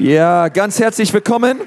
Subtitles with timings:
[0.00, 1.60] Ja, ganz herzlich willkommen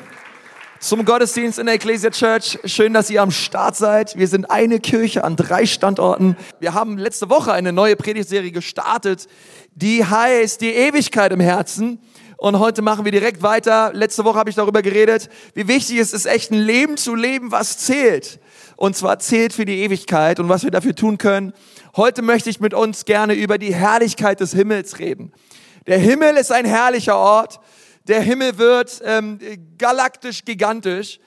[0.79, 2.59] zum Gottesdienst in der Ecclesia Church.
[2.63, 4.17] Schön, dass ihr am Start seid.
[4.17, 6.37] Wir sind eine Kirche an drei Standorten.
[6.61, 9.27] Wir haben letzte Woche eine neue Predigtserie gestartet,
[9.75, 11.99] die heißt Die Ewigkeit im Herzen.
[12.37, 13.91] Und heute machen wir direkt weiter.
[13.93, 17.51] Letzte Woche habe ich darüber geredet, wie wichtig es ist, echt ein Leben zu leben,
[17.51, 18.39] was zählt.
[18.77, 21.51] Und zwar zählt für die Ewigkeit und was wir dafür tun können.
[21.97, 25.33] Heute möchte ich mit uns gerne über die Herrlichkeit des Himmels reden.
[25.85, 27.59] Der Himmel ist ein herrlicher Ort.
[28.11, 29.39] Der Himmel wird ähm,
[29.77, 31.17] galaktisch gigantisch.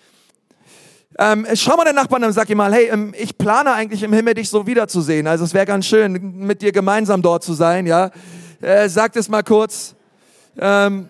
[1.19, 4.13] Ähm, schau mal den Nachbarn und sag ihm mal, hey, ähm, ich plane eigentlich im
[4.13, 5.27] Himmel dich so wiederzusehen.
[5.27, 8.11] Also es wäre ganz schön, mit dir gemeinsam dort zu sein, ja.
[8.61, 9.95] Äh, sag das mal kurz
[10.59, 11.09] ähm,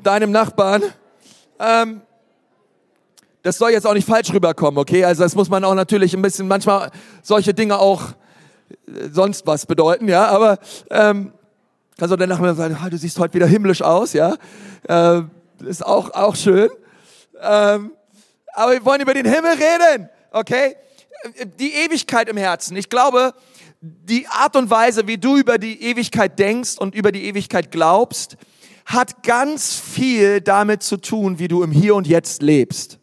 [0.00, 0.84] deinem Nachbarn.
[1.58, 2.02] Ähm,
[3.42, 5.04] das soll jetzt auch nicht falsch rüberkommen, okay?
[5.04, 8.02] Also das muss man auch natürlich ein bisschen, manchmal solche Dinge auch
[8.86, 10.26] äh, sonst was bedeuten, ja.
[10.26, 10.58] Aber
[10.90, 11.32] ähm,
[12.00, 14.36] also der Nachbar sagen, du siehst heute wieder himmlisch aus, ja.
[14.88, 15.22] Äh,
[15.64, 16.70] ist auch, auch schön.
[17.40, 17.92] Ähm,
[18.52, 20.76] aber wir wollen über den Himmel reden, okay?
[21.58, 22.76] Die Ewigkeit im Herzen.
[22.76, 23.32] Ich glaube,
[23.80, 28.36] die Art und Weise, wie du über die Ewigkeit denkst und über die Ewigkeit glaubst,
[28.84, 32.98] hat ganz viel damit zu tun, wie du im Hier und Jetzt lebst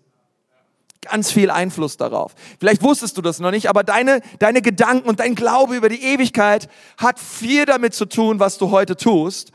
[1.01, 2.33] ganz viel Einfluss darauf.
[2.59, 6.01] Vielleicht wusstest du das noch nicht, aber deine, deine Gedanken und dein Glaube über die
[6.01, 9.51] Ewigkeit hat viel damit zu tun, was du heute tust.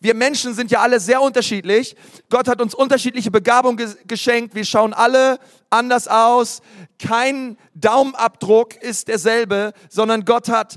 [0.00, 1.96] Wir Menschen sind ja alle sehr unterschiedlich.
[2.30, 4.54] Gott hat uns unterschiedliche Begabungen geschenkt.
[4.54, 5.38] Wir schauen alle
[5.70, 6.60] anders aus.
[6.98, 10.76] Kein Daumenabdruck ist derselbe, sondern Gott hat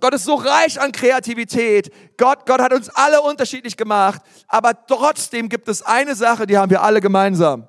[0.00, 1.92] Gott ist so reich an Kreativität.
[2.16, 4.22] Gott, Gott hat uns alle unterschiedlich gemacht.
[4.48, 7.68] Aber trotzdem gibt es eine Sache, die haben wir alle gemeinsam.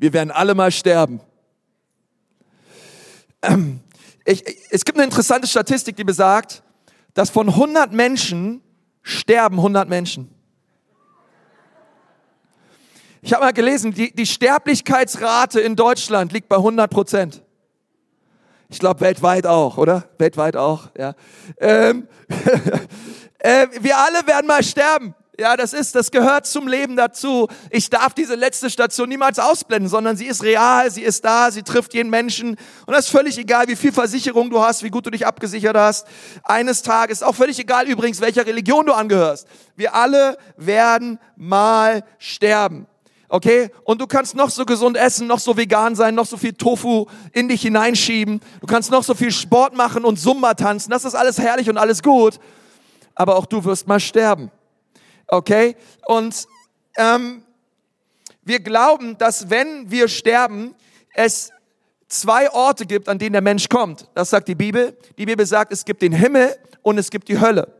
[0.00, 1.20] Wir werden alle mal sterben.
[3.42, 3.80] Ähm,
[4.24, 6.62] ich, es gibt eine interessante Statistik, die besagt,
[7.12, 8.62] dass von 100 Menschen
[9.02, 10.34] sterben 100 Menschen.
[13.20, 17.42] Ich habe mal gelesen, die, die Sterblichkeitsrate in Deutschland liegt bei 100 Prozent.
[18.70, 20.08] Ich glaube weltweit auch, oder?
[20.16, 21.14] Weltweit auch, ja.
[21.58, 22.08] Ähm,
[23.38, 25.14] äh, wir alle werden mal sterben.
[25.40, 27.48] Ja, das ist, das gehört zum Leben dazu.
[27.70, 31.62] Ich darf diese letzte Station niemals ausblenden, sondern sie ist real, sie ist da, sie
[31.62, 32.58] trifft jeden Menschen.
[32.84, 35.78] Und das ist völlig egal, wie viel Versicherung du hast, wie gut du dich abgesichert
[35.78, 36.06] hast.
[36.42, 39.48] Eines Tages, auch völlig egal übrigens, welcher Religion du angehörst.
[39.76, 42.86] Wir alle werden mal sterben.
[43.30, 43.70] Okay?
[43.84, 47.06] Und du kannst noch so gesund essen, noch so vegan sein, noch so viel Tofu
[47.32, 48.42] in dich hineinschieben.
[48.60, 50.90] Du kannst noch so viel Sport machen und Zumba tanzen.
[50.90, 52.38] Das ist alles herrlich und alles gut.
[53.14, 54.50] Aber auch du wirst mal sterben.
[55.30, 55.76] Okay?
[56.06, 56.46] Und
[56.96, 57.42] ähm,
[58.42, 60.74] wir glauben, dass wenn wir sterben,
[61.14, 61.52] es
[62.08, 64.08] zwei Orte gibt, an denen der Mensch kommt.
[64.14, 64.96] Das sagt die Bibel.
[65.16, 67.79] Die Bibel sagt, es gibt den Himmel und es gibt die Hölle.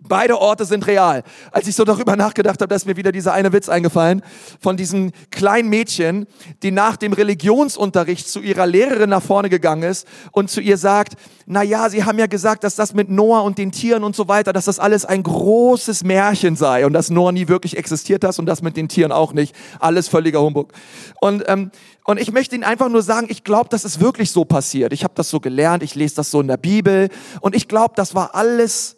[0.00, 1.24] Beide Orte sind real.
[1.50, 4.22] Als ich so darüber nachgedacht habe, ist mir wieder dieser eine Witz eingefallen
[4.60, 6.28] von diesem kleinen Mädchen,
[6.62, 11.14] die nach dem Religionsunterricht zu ihrer Lehrerin nach vorne gegangen ist und zu ihr sagt,
[11.46, 14.28] na ja, sie haben ja gesagt, dass das mit Noah und den Tieren und so
[14.28, 18.38] weiter, dass das alles ein großes Märchen sei und dass Noah nie wirklich existiert hat
[18.38, 19.52] und das mit den Tieren auch nicht.
[19.80, 20.72] Alles völliger Humbug.
[21.20, 21.72] Und, ähm,
[22.04, 24.92] und ich möchte Ihnen einfach nur sagen, ich glaube, das ist wirklich so passiert.
[24.92, 27.08] Ich habe das so gelernt, ich lese das so in der Bibel
[27.40, 28.97] und ich glaube, das war alles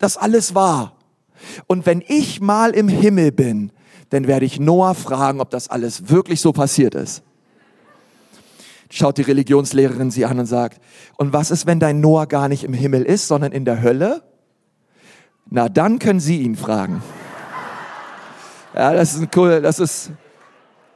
[0.00, 0.96] das alles wahr.
[1.68, 3.70] Und wenn ich mal im Himmel bin,
[4.08, 7.22] dann werde ich Noah fragen, ob das alles wirklich so passiert ist.
[8.90, 10.80] Schaut die Religionslehrerin sie an und sagt,
[11.16, 14.22] und was ist, wenn dein Noah gar nicht im Himmel ist, sondern in der Hölle?
[15.48, 17.02] Na, dann können Sie ihn fragen.
[18.74, 20.10] Ja, das ist ein cool, das ist,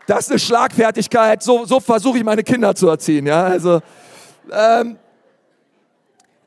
[0.07, 1.43] das ist eine Schlagfertigkeit.
[1.43, 3.27] So, so versuche ich meine Kinder zu erziehen.
[3.27, 3.81] Ja, also,
[4.51, 4.97] ähm,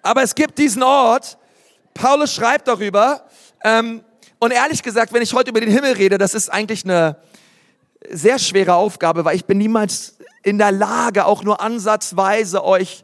[0.02, 1.38] aber es gibt diesen Ort,
[1.98, 3.26] Paulus schreibt darüber.
[3.64, 4.04] Ähm,
[4.40, 7.18] und ehrlich gesagt, wenn ich heute über den Himmel rede, das ist eigentlich eine
[8.10, 13.04] sehr schwere Aufgabe, weil ich bin niemals in der Lage, auch nur ansatzweise euch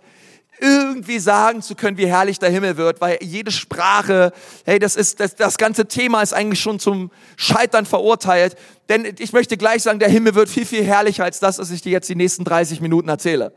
[0.59, 4.31] irgendwie sagen zu können, wie herrlich der Himmel wird, weil jede Sprache,
[4.65, 8.55] hey, das ist, das, das ganze Thema ist eigentlich schon zum Scheitern verurteilt.
[8.87, 11.81] Denn ich möchte gleich sagen, der Himmel wird viel, viel herrlicher als das, was ich
[11.81, 13.53] dir jetzt die nächsten 30 Minuten erzähle.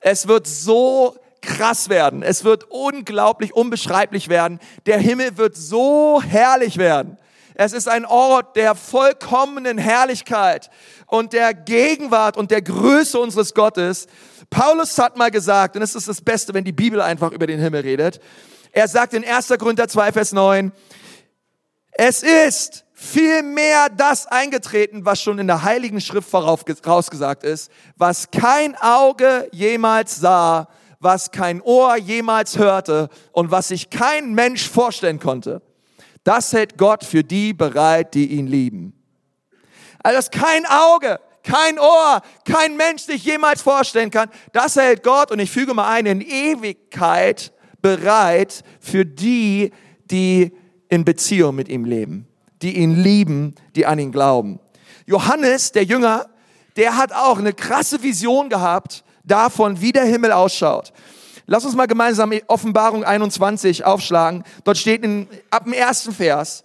[0.00, 2.22] Es wird so krass werden.
[2.22, 4.60] Es wird unglaublich, unbeschreiblich werden.
[4.84, 7.16] Der Himmel wird so herrlich werden.
[7.54, 10.68] Es ist ein Ort der vollkommenen Herrlichkeit
[11.06, 14.08] und der Gegenwart und der Größe unseres Gottes.
[14.50, 17.58] Paulus hat mal gesagt, und es ist das Beste, wenn die Bibel einfach über den
[17.58, 18.20] Himmel redet.
[18.72, 19.48] Er sagt in 1.
[19.58, 20.70] Korinther 2, Vers 9,
[21.92, 28.74] es ist vielmehr das eingetreten, was schon in der Heiligen Schrift vorausgesagt ist, was kein
[28.76, 30.68] Auge jemals sah,
[31.00, 35.62] was kein Ohr jemals hörte und was sich kein Mensch vorstellen konnte.
[36.24, 38.92] Das hält Gott für die bereit, die ihn lieben.
[40.02, 44.28] Also das kein Auge, kein Ohr, kein Mensch sich jemals vorstellen kann.
[44.52, 49.70] Das hält Gott, und ich füge mal ein, in Ewigkeit bereit für die,
[50.10, 50.52] die
[50.88, 52.26] in Beziehung mit ihm leben,
[52.62, 54.58] die ihn lieben, die an ihn glauben.
[55.06, 56.26] Johannes, der Jünger,
[56.76, 60.92] der hat auch eine krasse Vision gehabt davon, wie der Himmel ausschaut.
[61.46, 64.42] Lass uns mal gemeinsam Offenbarung 21 aufschlagen.
[64.64, 66.64] Dort steht in, ab dem ersten Vers,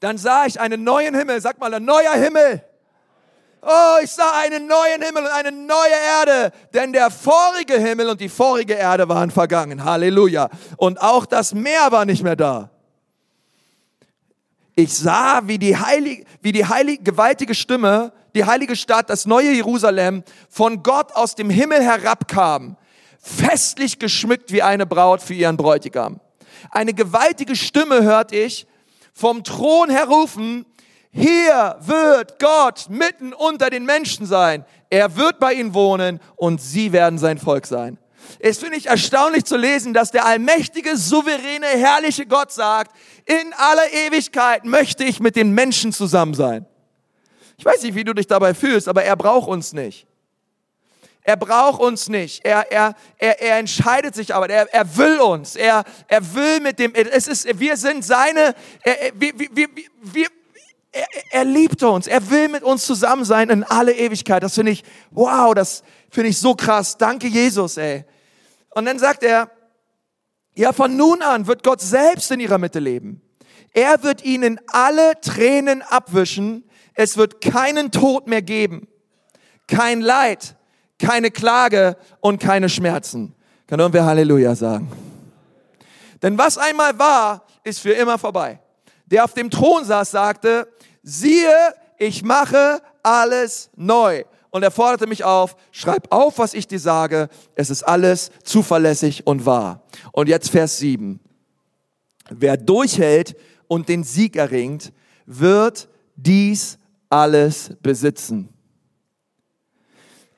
[0.00, 2.64] dann sah ich einen neuen Himmel, sag mal, ein neuer Himmel.
[3.62, 8.20] Oh, ich sah einen neuen Himmel und eine neue Erde, denn der vorige Himmel und
[8.20, 9.84] die vorige Erde waren vergangen.
[9.84, 10.48] Halleluja.
[10.78, 12.70] Und auch das Meer war nicht mehr da.
[14.74, 19.52] Ich sah, wie die heilige, wie die heilige, gewaltige Stimme, die heilige Stadt, das neue
[19.52, 22.76] Jerusalem, von Gott aus dem Himmel herabkam,
[23.18, 26.20] festlich geschmückt wie eine Braut für ihren Bräutigam.
[26.70, 28.66] Eine gewaltige Stimme hörte ich
[29.12, 30.66] vom Thron herrufen,
[31.12, 34.64] hier wird Gott mitten unter den Menschen sein.
[34.90, 37.98] Er wird bei ihnen wohnen und sie werden sein Volk sein.
[38.38, 42.94] Es finde ich erstaunlich zu lesen, dass der allmächtige, souveräne, herrliche Gott sagt,
[43.24, 46.66] in aller Ewigkeit möchte ich mit den Menschen zusammen sein.
[47.60, 50.06] Ich weiß nicht, wie du dich dabei fühlst, aber er braucht uns nicht.
[51.20, 52.42] Er braucht uns nicht.
[52.42, 54.48] Er, er, er, er entscheidet sich aber.
[54.48, 55.56] Er, er will uns.
[55.56, 59.68] Er, er will mit dem, es ist, wir sind seine, er, wir, wir,
[60.00, 60.28] wir,
[60.90, 62.06] er, er liebt uns.
[62.06, 64.42] Er will mit uns zusammen sein in alle Ewigkeit.
[64.42, 66.96] Das finde ich, wow, das finde ich so krass.
[66.96, 68.06] Danke, Jesus, ey.
[68.70, 69.50] Und dann sagt er,
[70.54, 73.20] ja, von nun an wird Gott selbst in ihrer Mitte leben.
[73.74, 76.64] Er wird ihnen alle Tränen abwischen.
[77.02, 78.86] Es wird keinen Tod mehr geben.
[79.66, 80.54] Kein Leid,
[80.98, 83.34] keine Klage und keine Schmerzen.
[83.66, 84.92] Kann irgendwer Halleluja sagen?
[86.20, 88.60] Denn was einmal war, ist für immer vorbei.
[89.06, 90.70] Der auf dem Thron saß, sagte,
[91.02, 96.80] siehe, ich mache alles neu und er forderte mich auf, schreib auf, was ich dir
[96.80, 99.84] sage, es ist alles zuverlässig und wahr.
[100.12, 101.18] Und jetzt Vers 7.
[102.28, 103.36] Wer durchhält
[103.68, 104.92] und den Sieg erringt,
[105.24, 106.76] wird dies
[107.10, 108.48] alles besitzen.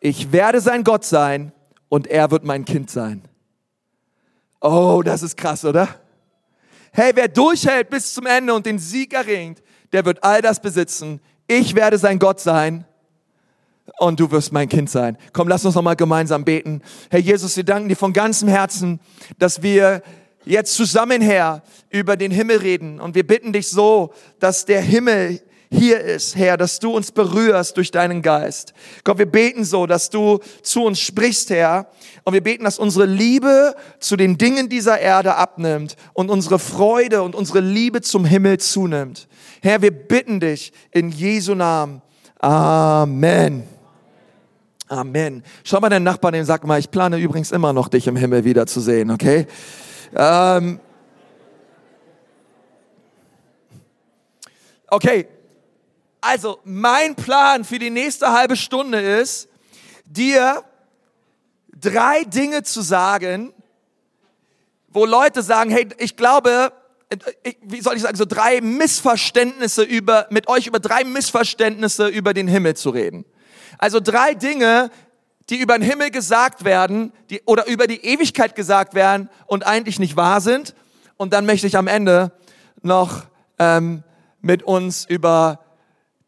[0.01, 1.53] Ich werde sein Gott sein
[1.89, 3.23] und er wird mein Kind sein.
[4.61, 5.89] Oh, das ist krass, oder?
[6.93, 11.21] Hey, wer durchhält bis zum Ende und den Sieg erringt, der wird all das besitzen.
[11.47, 12.85] Ich werde sein Gott sein
[13.99, 15.17] und du wirst mein Kind sein.
[15.33, 16.83] Komm, lass uns nochmal gemeinsam beten.
[17.11, 19.01] Herr Jesus, wir danken dir von ganzem Herzen,
[19.39, 20.03] dass wir
[20.45, 23.01] jetzt zusammen, Herr, über den Himmel reden.
[23.01, 25.41] Und wir bitten dich so, dass der Himmel
[25.73, 28.75] hier ist, Herr, dass du uns berührst durch deinen Geist.
[29.05, 31.87] Gott, wir beten so, dass du zu uns sprichst, Herr.
[32.25, 37.23] Und wir beten, dass unsere Liebe zu den Dingen dieser Erde abnimmt und unsere Freude
[37.23, 39.29] und unsere Liebe zum Himmel zunimmt.
[39.63, 42.03] Herr, wir bitten dich in Jesu Namen.
[42.39, 43.65] Amen.
[44.89, 45.43] Amen.
[45.65, 48.45] Schau mal deinen Nachbarn und sag mal, ich plane übrigens immer noch, dich im Himmel
[48.45, 49.47] wiederzusehen, okay?
[50.15, 50.79] Ähm,
[54.91, 55.27] okay,
[56.23, 59.49] also mein Plan für die nächste halbe Stunde ist,
[60.07, 60.63] dir
[61.79, 63.53] drei Dinge zu sagen,
[64.89, 66.73] wo Leute sagen, hey, ich glaube,
[67.63, 72.47] wie soll ich sagen, so drei Missverständnisse über, mit euch über drei Missverständnisse über den
[72.47, 73.25] Himmel zu reden.
[73.79, 74.91] Also drei Dinge,
[75.51, 79.99] die über den Himmel gesagt werden, die, oder über die Ewigkeit gesagt werden und eigentlich
[79.99, 80.75] nicht wahr sind.
[81.17, 82.33] Und dann möchte ich am Ende
[82.81, 83.25] noch
[83.59, 84.05] ähm,
[84.41, 85.59] mit uns über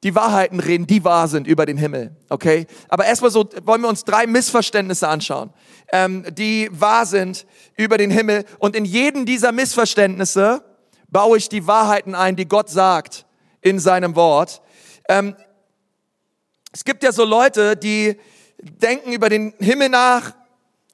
[0.04, 2.14] die Wahrheiten reden, die wahr sind über den Himmel.
[2.28, 2.66] Okay?
[2.88, 5.50] Aber erstmal so wollen wir uns drei Missverständnisse anschauen,
[5.90, 7.46] ähm, die wahr sind
[7.76, 8.44] über den Himmel.
[8.58, 10.62] Und in jedem dieser Missverständnisse
[11.08, 13.24] baue ich die Wahrheiten ein, die Gott sagt
[13.62, 14.60] in seinem Wort.
[15.08, 15.34] Ähm,
[16.70, 18.18] es gibt ja so Leute, die
[18.58, 20.34] denken über den Himmel nach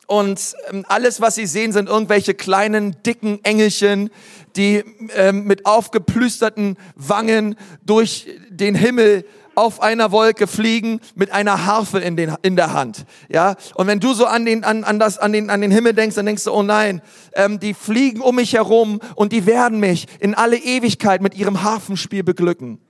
[0.06, 4.10] und ähm, alles, was sie sehen, sind irgendwelche kleinen, dicken Engelchen,
[4.56, 11.98] die ähm, mit aufgeplüsterten Wangen durch den Himmel auf einer Wolke fliegen mit einer Harfe
[11.98, 13.04] in, den, in der Hand.
[13.28, 15.92] Ja, und wenn du so an den, an, an, das, an, den, an den Himmel
[15.92, 17.02] denkst, dann denkst du, oh nein,
[17.34, 21.62] ähm, die fliegen um mich herum und die werden mich in alle Ewigkeit mit ihrem
[21.62, 22.80] Harfenspiel beglücken.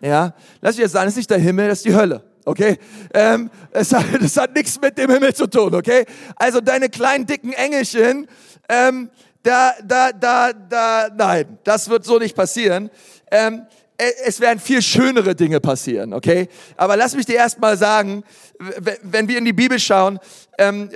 [0.00, 2.24] Ja, lass mich jetzt sagen, das ist nicht der Himmel, das ist die Hölle.
[2.44, 2.78] Okay,
[3.12, 5.74] ähm, es hat, das hat nichts mit dem Himmel zu tun.
[5.74, 8.26] Okay, also deine kleinen dicken Engelchen,
[8.68, 9.10] ähm,
[9.42, 12.90] da, da, da, da, nein, das wird so nicht passieren.
[13.30, 13.66] Ähm,
[14.24, 16.48] es werden viel schönere Dinge passieren, okay?
[16.76, 18.24] Aber lass mich dir erstmal sagen,
[19.02, 20.18] wenn wir in die Bibel schauen,
[20.58, 20.88] ähm,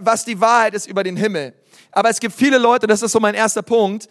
[0.00, 1.54] was die Wahrheit ist über den Himmel.
[1.92, 4.08] Aber es gibt viele Leute, das ist so mein erster Punkt,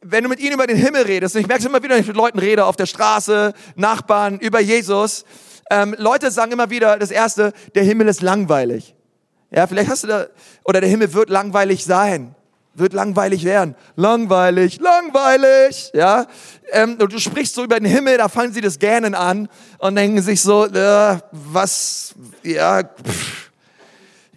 [0.00, 2.02] wenn du mit ihnen über den Himmel redest, und ich merke es immer wieder, wenn
[2.02, 5.24] ich mit Leuten rede, auf der Straße, Nachbarn, über Jesus,
[5.70, 8.94] ähm, Leute sagen immer wieder das Erste, der Himmel ist langweilig.
[9.50, 10.26] Ja, vielleicht hast du da,
[10.64, 12.36] oder der Himmel wird langweilig sein
[12.74, 13.74] wird langweilig werden.
[13.96, 16.26] Langweilig, langweilig, ja.
[16.70, 19.48] Ähm, und du sprichst so über den Himmel, da fangen sie das Gähnen an
[19.78, 23.50] und denken sich so, äh, was, ja, pff,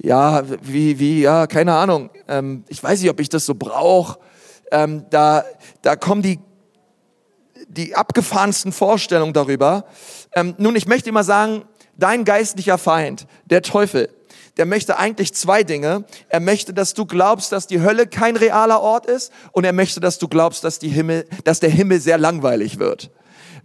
[0.01, 2.09] ja, wie, wie, ja, keine Ahnung.
[2.27, 4.19] Ähm, ich weiß nicht, ob ich das so brauche.
[4.71, 5.43] Ähm, da,
[5.81, 6.39] da kommen die,
[7.67, 9.85] die abgefahrensten Vorstellungen darüber.
[10.33, 11.63] Ähm, nun, ich möchte immer sagen,
[11.97, 14.09] dein geistlicher Feind, der Teufel,
[14.57, 16.05] der möchte eigentlich zwei Dinge.
[16.29, 19.99] Er möchte, dass du glaubst, dass die Hölle kein realer Ort ist und er möchte,
[19.99, 23.11] dass du glaubst, dass, die Himmel, dass der Himmel sehr langweilig wird.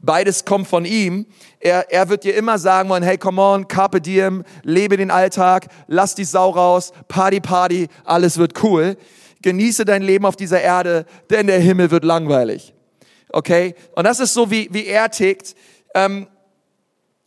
[0.02, 1.26] Beides kommt von ihm.
[1.60, 5.66] Er, er wird dir immer sagen wollen, hey, come on, carpe diem, lebe den Alltag,
[5.88, 8.96] lass die Sau raus, Party, Party, alles wird cool.
[9.42, 12.74] Genieße dein Leben auf dieser Erde, denn der Himmel wird langweilig.
[13.30, 13.74] Okay?
[13.94, 15.54] Und das ist so, wie, wie er tickt.
[15.94, 16.26] Ähm,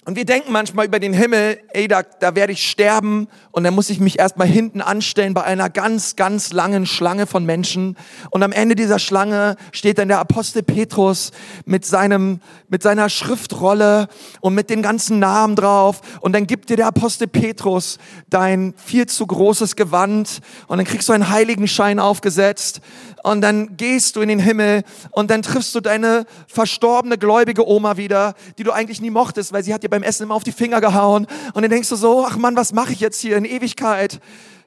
[0.05, 3.74] und wir denken manchmal über den Himmel, ey, da, da werde ich sterben und dann
[3.74, 7.95] muss ich mich erstmal hinten anstellen bei einer ganz, ganz langen Schlange von Menschen.
[8.29, 11.31] Und am Ende dieser Schlange steht dann der Apostel Petrus
[11.65, 14.10] mit seinem, mit seiner Schriftrolle
[14.41, 16.01] und mit den ganzen Namen drauf.
[16.19, 17.98] Und dann gibt dir der Apostel Petrus
[18.29, 22.81] dein viel zu großes Gewand und dann kriegst du einen Heiligenschein aufgesetzt
[23.24, 27.95] und dann gehst du in den Himmel und dann triffst du deine verstorbene gläubige Oma
[27.95, 30.51] wieder, die du eigentlich nie mochtest, weil sie hat dir beim Essen immer auf die
[30.51, 31.27] Finger gehauen.
[31.53, 34.19] Und dann denkst du so, ach Mann, was mache ich jetzt hier in Ewigkeit?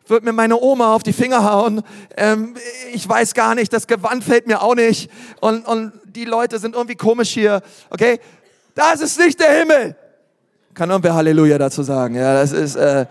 [0.07, 1.83] Wird mir meine Oma auf die Finger hauen?
[2.17, 2.55] Ähm,
[2.95, 5.11] ich weiß gar nicht, das Gewand fällt mir auch nicht.
[5.41, 7.61] Und, und die Leute sind irgendwie komisch hier.
[7.91, 8.21] Okay,
[8.77, 9.97] das ist nicht der Himmel.
[10.75, 12.15] Kann irgendwer Halleluja dazu sagen?
[12.15, 12.77] Ja, das ist...
[12.77, 13.07] Äh,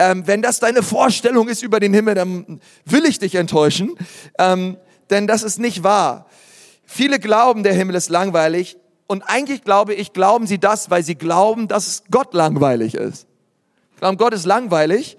[0.00, 3.96] ähm, wenn das deine Vorstellung ist über den Himmel, dann will ich dich enttäuschen.
[4.38, 4.76] Ähm,
[5.10, 6.26] denn das ist nicht wahr.
[6.86, 8.76] Viele glauben, der Himmel ist langweilig
[9.08, 13.26] und eigentlich glaube ich, glauben sie das, weil sie glauben, dass Gott langweilig ist.
[13.98, 15.16] Glauben, Gott ist langweilig.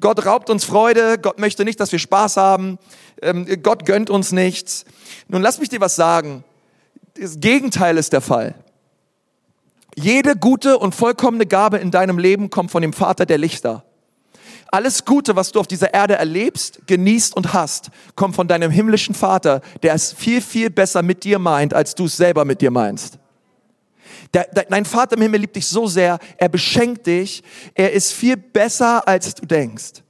[0.00, 1.18] Gott raubt uns Freude.
[1.18, 2.78] Gott möchte nicht, dass wir Spaß haben.
[3.22, 4.84] Ähm, Gott gönnt uns nichts.
[5.28, 6.44] Nun lass mich dir was sagen.
[7.14, 8.54] Das Gegenteil ist der Fall.
[9.96, 13.84] Jede gute und vollkommene Gabe in deinem Leben kommt von dem Vater der Lichter.
[14.70, 19.14] Alles Gute, was du auf dieser Erde erlebst, genießt und hast, kommt von deinem himmlischen
[19.14, 22.70] Vater, der es viel, viel besser mit dir meint, als du es selber mit dir
[22.70, 23.18] meinst.
[24.34, 27.42] Der, der, dein Vater im Himmel liebt dich so sehr, er beschenkt dich,
[27.74, 30.02] er ist viel besser, als du denkst.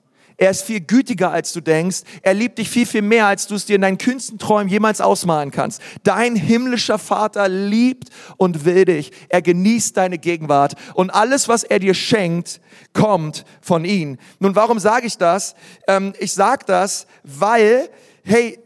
[0.43, 2.01] Er ist viel gütiger, als du denkst.
[2.23, 5.01] Er liebt dich viel, viel mehr, als du es dir in deinen kühnsten Träumen jemals
[5.01, 5.81] ausmalen kannst.
[6.03, 9.13] Dein himmlischer Vater liebt und will dich.
[9.29, 10.75] Er genießt deine Gegenwart.
[10.95, 12.61] Und alles, was er dir schenkt,
[12.93, 14.19] kommt von ihm.
[14.41, 15.55] Nun, warum sage ich das?
[15.87, 17.89] Ähm, ich sage das, weil,
[18.25, 18.59] hey,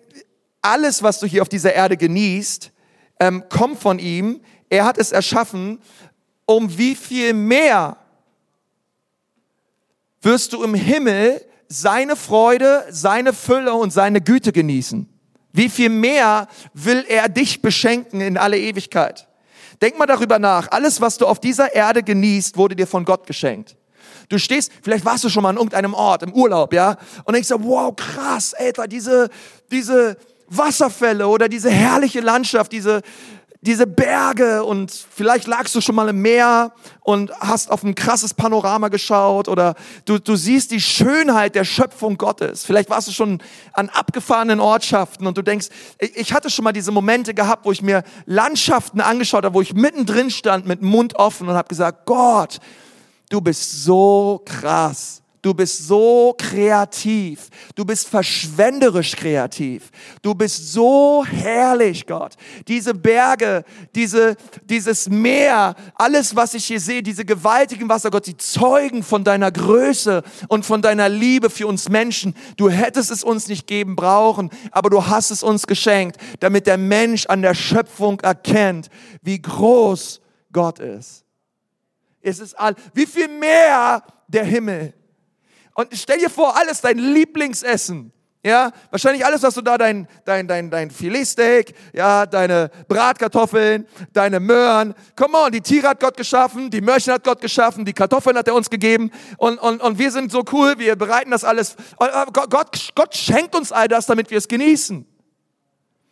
[0.62, 2.72] alles, was du hier auf dieser Erde genießt,
[3.20, 4.40] ähm, kommt von ihm.
[4.68, 5.80] Er hat es erschaffen,
[6.44, 7.96] um wie viel mehr
[10.22, 15.08] wirst du im Himmel seine Freude, seine Fülle und seine Güte genießen.
[15.52, 19.26] Wie viel mehr will er dich beschenken in alle Ewigkeit?
[19.80, 20.70] Denk mal darüber nach.
[20.70, 23.76] Alles, was du auf dieser Erde genießt, wurde dir von Gott geschenkt.
[24.28, 27.48] Du stehst, vielleicht warst du schon mal an irgendeinem Ort im Urlaub, ja, und denkst
[27.48, 29.30] dir, wow, krass, Alter, diese,
[29.70, 30.16] diese
[30.48, 33.02] Wasserfälle oder diese herrliche Landschaft, diese,
[33.66, 38.32] diese Berge und vielleicht lagst du schon mal im Meer und hast auf ein krasses
[38.32, 42.64] Panorama geschaut oder du, du siehst die Schönheit der Schöpfung Gottes.
[42.64, 43.42] Vielleicht warst du schon
[43.72, 45.68] an abgefahrenen Ortschaften und du denkst,
[45.98, 49.74] ich hatte schon mal diese Momente gehabt, wo ich mir Landschaften angeschaut habe, wo ich
[49.74, 52.58] mittendrin stand mit Mund offen und habe gesagt, Gott,
[53.28, 55.22] du bist so krass.
[55.46, 57.50] Du bist so kreativ.
[57.76, 59.92] Du bist verschwenderisch kreativ.
[60.20, 62.34] Du bist so herrlich, Gott.
[62.66, 63.62] Diese Berge,
[63.94, 64.34] diese,
[64.64, 69.52] dieses Meer, alles, was ich hier sehe, diese gewaltigen Wasser, Gott, die zeugen von deiner
[69.52, 72.34] Größe und von deiner Liebe für uns Menschen.
[72.56, 76.76] Du hättest es uns nicht geben brauchen, aber du hast es uns geschenkt, damit der
[76.76, 78.88] Mensch an der Schöpfung erkennt,
[79.22, 80.20] wie groß
[80.52, 81.24] Gott ist.
[82.20, 84.92] Es ist all, wie viel mehr der Himmel.
[85.76, 88.10] Und stell dir vor, alles dein Lieblingsessen.
[88.42, 94.40] Ja, wahrscheinlich alles, was du da, dein, dein, dein, dein Filetsteak, ja, deine Bratkartoffeln, deine
[94.40, 94.94] Möhren.
[95.16, 98.46] Come on, die Tiere hat Gott geschaffen, die Möhrchen hat Gott geschaffen, die Kartoffeln hat
[98.46, 101.76] er uns gegeben und, und, und wir sind so cool, wir bereiten das alles.
[102.32, 105.04] Gott, Gott schenkt uns all das, damit wir es genießen.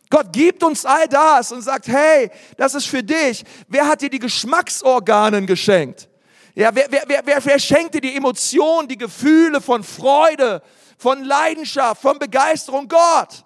[0.09, 3.45] Gott gibt uns all das und sagt, hey, das ist für dich.
[3.69, 6.09] Wer hat dir die Geschmacksorganen geschenkt?
[6.55, 10.61] Ja, wer, wer, wer, wer schenkt dir die Emotionen, die Gefühle von Freude,
[10.97, 12.87] von Leidenschaft, von Begeisterung?
[12.87, 13.45] Gott.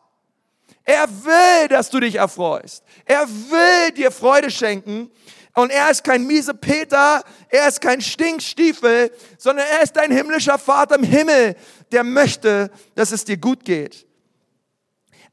[0.84, 2.84] Er will, dass du dich erfreust.
[3.06, 5.12] Er will dir Freude schenken.
[5.56, 10.60] Und er ist kein miese Peter, er ist kein Stinkstiefel, sondern er ist dein himmlischer
[10.60, 11.56] Vater im Himmel,
[11.92, 14.06] der möchte, dass es dir gut geht.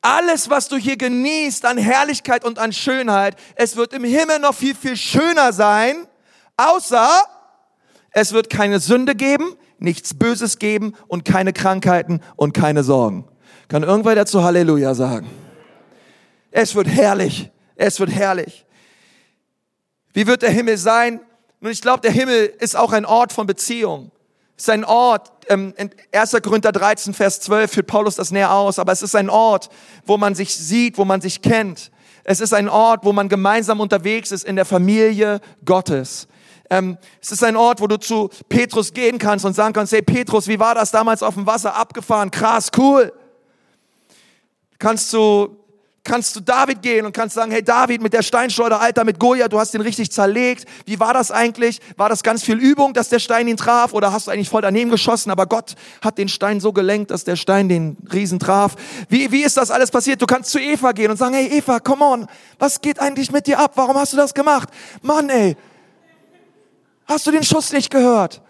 [0.00, 4.54] Alles, was du hier genießt an Herrlichkeit und an Schönheit, es wird im Himmel noch
[4.54, 6.08] viel, viel schöner sein,
[6.56, 7.35] außer
[8.16, 13.28] es wird keine Sünde geben, nichts Böses geben und keine Krankheiten und keine Sorgen.
[13.68, 15.28] Kann irgendwer dazu Halleluja sagen?
[16.50, 17.50] Es wird herrlich.
[17.74, 18.64] Es wird herrlich.
[20.14, 21.20] Wie wird der Himmel sein?
[21.60, 24.10] Nun, ich glaube, der Himmel ist auch ein Ort von Beziehung.
[24.56, 26.38] Es ist ein Ort, ähm, in 1.
[26.42, 29.68] Korinther 13, Vers 12 führt Paulus das näher aus, aber es ist ein Ort,
[30.06, 31.90] wo man sich sieht, wo man sich kennt.
[32.24, 36.28] Es ist ein Ort, wo man gemeinsam unterwegs ist in der Familie Gottes.
[36.70, 40.02] Ähm, es ist ein Ort, wo du zu Petrus gehen kannst und sagen kannst, hey
[40.02, 42.30] Petrus, wie war das damals auf dem Wasser abgefahren?
[42.30, 43.12] Krass, cool.
[44.78, 45.56] Kannst du
[46.06, 49.48] kannst du David gehen und kannst sagen, hey David, mit der Steinschleuder, Alter, mit Goya,
[49.48, 50.64] du hast den richtig zerlegt.
[50.86, 51.80] Wie war das eigentlich?
[51.96, 53.92] War das ganz viel Übung, dass der Stein ihn traf?
[53.92, 57.24] Oder hast du eigentlich voll daneben geschossen, aber Gott hat den Stein so gelenkt, dass
[57.24, 58.76] der Stein den Riesen traf?
[59.08, 60.22] Wie, wie ist das alles passiert?
[60.22, 62.26] Du kannst zu Eva gehen und sagen, hey Eva, come on,
[62.58, 63.72] was geht eigentlich mit dir ab?
[63.74, 64.68] Warum hast du das gemacht?
[65.02, 65.56] Mann, ey,
[67.06, 68.42] hast du den Schuss nicht gehört?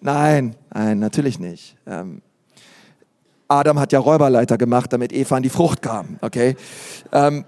[0.00, 1.76] Nein, nein, natürlich nicht.
[1.86, 2.22] Ähm,
[3.48, 6.56] Adam hat ja Räuberleiter gemacht, damit Eva an die Frucht kam, okay?
[7.12, 7.44] Ähm,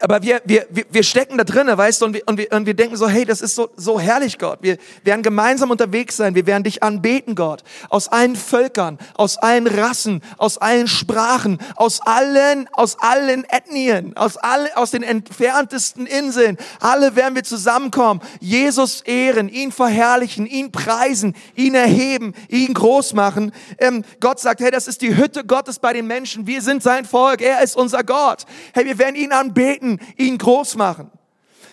[0.00, 2.74] aber wir, wir, wir stecken da drinnen, weißt du, und wir, und, wir, und wir
[2.74, 4.58] denken so, hey, das ist so, so herrlich, Gott.
[4.62, 7.64] Wir werden gemeinsam unterwegs sein, wir werden dich anbeten, Gott.
[7.88, 14.36] Aus allen Völkern, aus allen Rassen, aus allen Sprachen, aus allen, aus allen Ethnien, aus,
[14.36, 16.58] alle, aus den entferntesten Inseln.
[16.80, 23.52] Alle werden wir zusammenkommen, Jesus ehren, ihn verherrlichen, ihn preisen, ihn erheben, ihn groß machen.
[23.78, 26.46] Ähm, Gott sagt, hey, das ist die Hütte Gottes bei den Menschen.
[26.46, 28.44] Wir sind sein Volk, er ist unser Gott.
[28.74, 31.10] Hey, wir werden ihn anbeten Frieden ihn groß machen.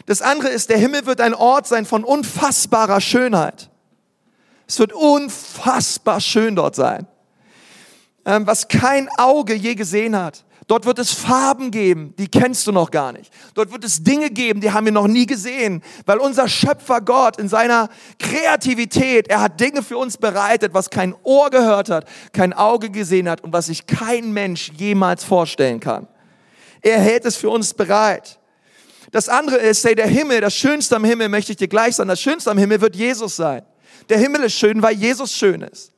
[0.05, 3.69] Das andere ist, der Himmel wird ein Ort sein von unfassbarer Schönheit.
[4.67, 7.07] Es wird unfassbar schön dort sein,
[8.25, 10.43] ähm, was kein Auge je gesehen hat.
[10.67, 13.31] Dort wird es Farben geben, die kennst du noch gar nicht.
[13.53, 17.37] Dort wird es Dinge geben, die haben wir noch nie gesehen, weil unser Schöpfer Gott
[17.37, 22.51] in seiner Kreativität, er hat Dinge für uns bereitet, was kein Ohr gehört hat, kein
[22.51, 26.07] Auge gesehen hat und was sich kein Mensch jemals vorstellen kann.
[26.85, 28.37] Er hält es für uns bereit.
[29.11, 32.09] Das andere ist, hey, der Himmel, das Schönste am Himmel möchte ich dir gleich sagen,
[32.09, 33.65] das Schönste am Himmel wird Jesus sein.
[34.07, 35.91] Der Himmel ist schön, weil Jesus schön ist.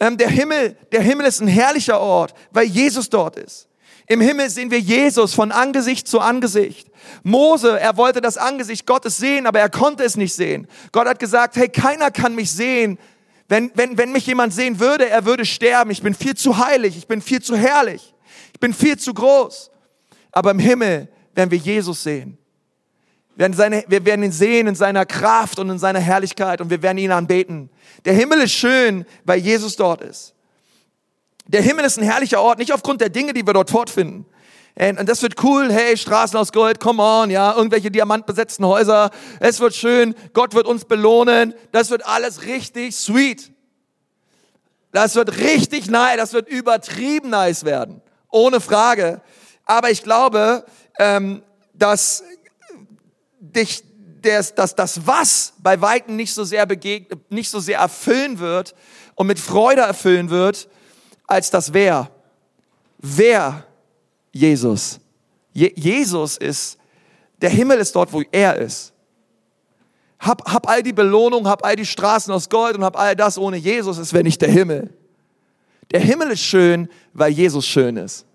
[0.00, 3.68] Ähm, der Himmel, der Himmel ist ein herrlicher Ort, weil Jesus dort ist.
[4.08, 6.88] Im Himmel sehen wir Jesus von Angesicht zu Angesicht.
[7.22, 10.66] Mose, er wollte das Angesicht Gottes sehen, aber er konnte es nicht sehen.
[10.90, 12.98] Gott hat gesagt, hey, keiner kann mich sehen.
[13.46, 15.92] Wenn, wenn, wenn mich jemand sehen würde, er würde sterben.
[15.92, 18.14] Ich bin viel zu heilig, ich bin viel zu herrlich.
[18.52, 19.70] Ich bin viel zu groß.
[20.32, 22.38] Aber im Himmel werden wir Jesus sehen.
[23.34, 26.68] Wir werden, seine, wir werden ihn sehen in seiner Kraft und in seiner Herrlichkeit und
[26.68, 27.70] wir werden ihn anbeten.
[28.04, 30.34] Der Himmel ist schön, weil Jesus dort ist.
[31.46, 34.26] Der Himmel ist ein herrlicher Ort, nicht aufgrund der Dinge, die wir dort fortfinden.
[34.76, 39.10] Und das wird cool, hey, Straßen aus Gold, come on, ja, irgendwelche diamantbesetzten Häuser.
[39.40, 41.54] Es wird schön, Gott wird uns belohnen.
[41.72, 43.50] Das wird alles richtig sweet.
[44.92, 49.20] Das wird richtig nice, das wird übertrieben nice werden ohne Frage.
[49.64, 50.64] Aber ich glaube,
[50.98, 51.42] ähm,
[51.74, 52.22] dass
[53.40, 53.82] dich
[54.22, 58.74] das, das, das Was bei Weitem nicht so sehr begegnet, nicht so sehr erfüllen wird
[59.14, 60.68] und mit Freude erfüllen wird,
[61.26, 62.10] als das Wer.
[62.98, 63.64] Wer
[64.32, 65.00] Jesus.
[65.52, 66.78] Je, Jesus ist,
[67.40, 68.92] der Himmel ist dort, wo er ist.
[70.18, 73.38] Hab, hab all die Belohnung, hab all die Straßen aus Gold und hab all das
[73.38, 74.92] ohne Jesus, es wäre nicht der Himmel.
[75.90, 78.26] Der Himmel ist schön, weil Jesus schön ist.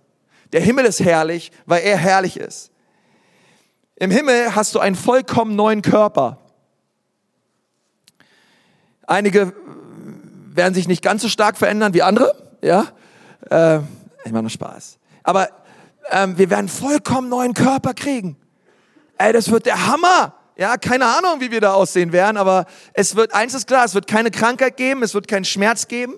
[0.52, 2.72] Der Himmel ist herrlich, weil er herrlich ist.
[3.96, 6.38] Im Himmel hast du einen vollkommen neuen Körper.
[9.08, 9.54] Einige
[10.54, 12.88] werden sich nicht ganz so stark verändern wie andere, ja.
[13.50, 13.80] Äh,
[14.26, 14.98] ich mache nur Spaß.
[15.24, 15.50] Aber
[16.12, 18.38] ähm, wir werden vollkommen neuen Körper kriegen.
[19.18, 20.34] Ey, das wird der Hammer.
[20.58, 23.94] Ja, keine Ahnung, wie wir da aussehen werden, aber es wird, eins ist klar, es
[23.94, 26.16] wird keine Krankheit geben, es wird keinen Schmerz geben,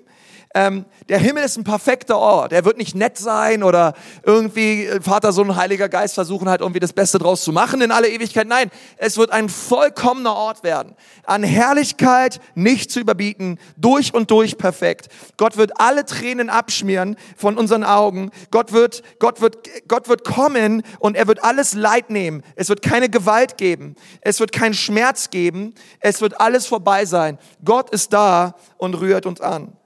[0.57, 2.51] ähm, der Himmel ist ein perfekter Ort.
[2.51, 3.93] Er wird nicht nett sein oder
[4.23, 7.91] irgendwie äh, Vater, Sohn Heiliger Geist versuchen halt irgendwie das Beste draus zu machen in
[7.91, 8.47] alle Ewigkeit.
[8.47, 10.95] Nein, es wird ein vollkommener Ort werden.
[11.25, 15.09] An Herrlichkeit nicht zu überbieten, durch und durch perfekt.
[15.37, 18.31] Gott wird alle Tränen abschmieren von unseren Augen.
[18.49, 22.41] Gott wird, Gott wird, Gott wird kommen und er wird alles Leid nehmen.
[22.55, 23.95] Es wird keine Gewalt geben.
[24.21, 25.75] Es wird keinen Schmerz geben.
[25.99, 27.37] Es wird alles vorbei sein.
[27.63, 29.77] Gott ist da und rührt uns an.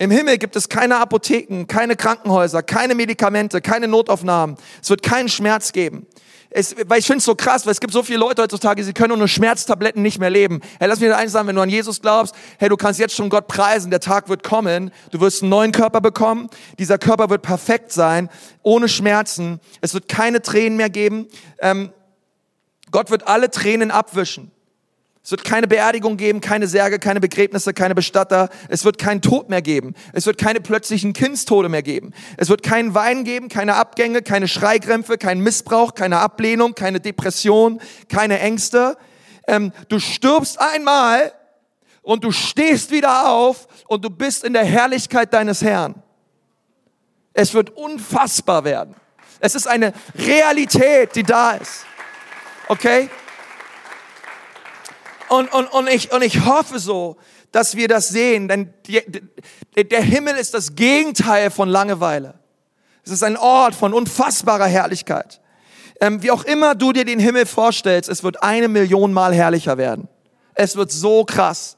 [0.00, 4.56] Im Himmel gibt es keine Apotheken, keine Krankenhäuser, keine Medikamente, keine Notaufnahmen.
[4.80, 6.06] Es wird keinen Schmerz geben.
[6.48, 8.94] Es, weil ich finde es so krass, weil es gibt so viele Leute heutzutage, sie
[8.94, 10.62] können ohne Schmerztabletten nicht mehr leben.
[10.78, 13.28] Hey, lass mir eins sagen, wenn du an Jesus glaubst, hey, du kannst jetzt schon
[13.28, 17.42] Gott preisen, der Tag wird kommen, du wirst einen neuen Körper bekommen, dieser Körper wird
[17.42, 18.30] perfekt sein,
[18.62, 21.26] ohne Schmerzen, es wird keine Tränen mehr geben,
[21.58, 21.92] ähm,
[22.90, 24.50] Gott wird alle Tränen abwischen.
[25.22, 28.48] Es wird keine Beerdigung geben, keine Särge, keine Begräbnisse, keine Bestatter.
[28.68, 29.94] Es wird keinen Tod mehr geben.
[30.14, 32.14] Es wird keine plötzlichen Kindstode mehr geben.
[32.38, 37.80] Es wird keinen Wein geben, keine Abgänge, keine Schreikrämpfe, kein Missbrauch, keine Ablehnung, keine Depression,
[38.08, 38.96] keine Ängste.
[39.46, 41.32] Ähm, du stirbst einmal
[42.00, 46.02] und du stehst wieder auf und du bist in der Herrlichkeit deines Herrn.
[47.34, 48.94] Es wird unfassbar werden.
[49.38, 51.84] Es ist eine Realität, die da ist.
[52.68, 53.10] Okay?
[55.30, 57.16] Und, und, und, ich, und ich hoffe so,
[57.52, 59.00] dass wir das sehen, denn die,
[59.76, 62.34] der Himmel ist das Gegenteil von Langeweile.
[63.04, 65.40] Es ist ein Ort von unfassbarer Herrlichkeit.
[66.00, 69.78] Ähm, wie auch immer du dir den Himmel vorstellst, es wird eine Million Mal herrlicher
[69.78, 70.08] werden.
[70.54, 71.76] Es wird so krass.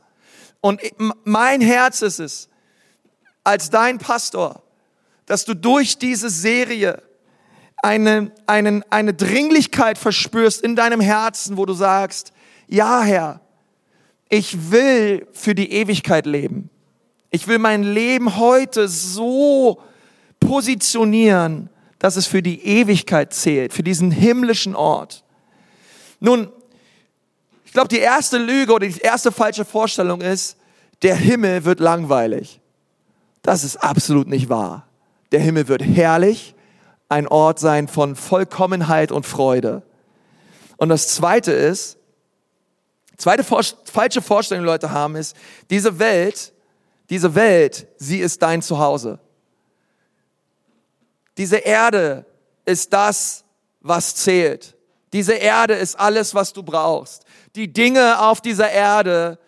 [0.63, 0.81] Und
[1.25, 2.49] mein Herz ist es,
[3.45, 4.63] als dein Pastor,
[5.27, 7.03] dass du durch diese Serie
[7.83, 12.33] eine, eine, eine Dringlichkeit verspürst in deinem Herzen, wo du sagst,
[12.67, 13.42] ja Herr,
[14.33, 16.71] ich will für die Ewigkeit leben.
[17.31, 19.83] Ich will mein Leben heute so
[20.41, 21.69] positionieren,
[21.99, 25.23] dass es für die Ewigkeit zählt, für diesen himmlischen Ort.
[26.19, 26.49] Nun,
[27.67, 30.57] ich glaube, die erste Lüge oder die erste falsche Vorstellung ist,
[31.03, 32.59] der Himmel wird langweilig.
[33.43, 34.89] Das ist absolut nicht wahr.
[35.33, 36.55] Der Himmel wird herrlich,
[37.11, 39.83] ein Ort sein von Vollkommenheit und Freude.
[40.79, 41.99] Und das Zweite ist,
[43.23, 45.37] Zweite falsche Vorstellung, die Leute haben, ist,
[45.71, 46.53] diese Welt,
[47.09, 49.21] diese Welt, sie ist dein Zuhause.
[51.39, 52.27] Diese Erde
[52.65, 53.45] ist das,
[53.81, 54.77] was zählt.
[55.13, 57.25] Diese Erde ist alles, was du brauchst.
[57.55, 59.39] Die Dinge auf dieser Erde,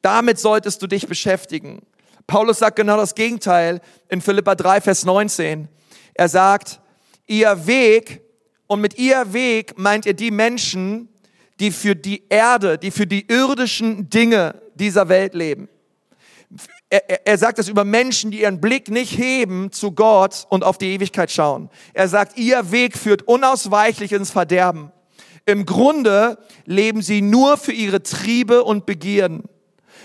[0.00, 1.82] damit solltest du dich beschäftigen.
[2.26, 5.68] Paulus sagt genau das Gegenteil in Philippa 3, Vers 19.
[6.14, 6.80] Er sagt,
[7.26, 8.22] ihr Weg,
[8.66, 11.10] und mit ihr Weg meint ihr die Menschen,
[11.60, 15.68] die für die Erde, die für die irdischen Dinge dieser Welt leben.
[16.88, 20.78] Er, er, sagt es über Menschen, die ihren Blick nicht heben zu Gott und auf
[20.78, 21.70] die Ewigkeit schauen.
[21.92, 24.90] Er sagt, ihr Weg führt unausweichlich ins Verderben.
[25.46, 29.44] Im Grunde leben sie nur für ihre Triebe und Begierden.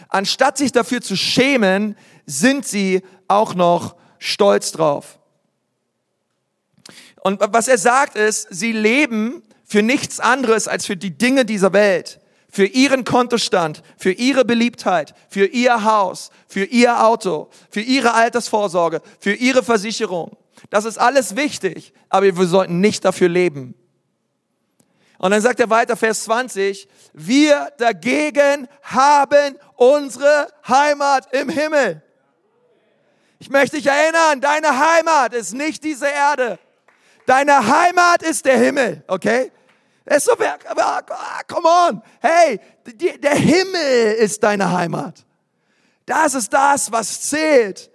[0.09, 1.95] Anstatt sich dafür zu schämen,
[2.27, 5.17] sind sie auch noch stolz drauf.
[7.21, 11.73] Und was er sagt ist, sie leben für nichts anderes als für die Dinge dieser
[11.73, 18.13] Welt, für ihren Kontostand, für ihre Beliebtheit, für ihr Haus, für ihr Auto, für ihre
[18.13, 20.37] Altersvorsorge, für ihre Versicherung.
[20.69, 23.75] Das ist alles wichtig, aber wir sollten nicht dafür leben.
[25.17, 32.01] Und dann sagt er weiter, Vers 20, wir dagegen haben unsere Heimat im Himmel.
[33.39, 36.59] Ich möchte dich erinnern, deine Heimat ist nicht diese Erde.
[37.25, 39.51] Deine Heimat ist der Himmel, okay?
[40.05, 42.59] Das ist so, come on, hey,
[43.19, 45.25] der Himmel ist deine Heimat.
[46.05, 47.89] Das ist das, was zählt.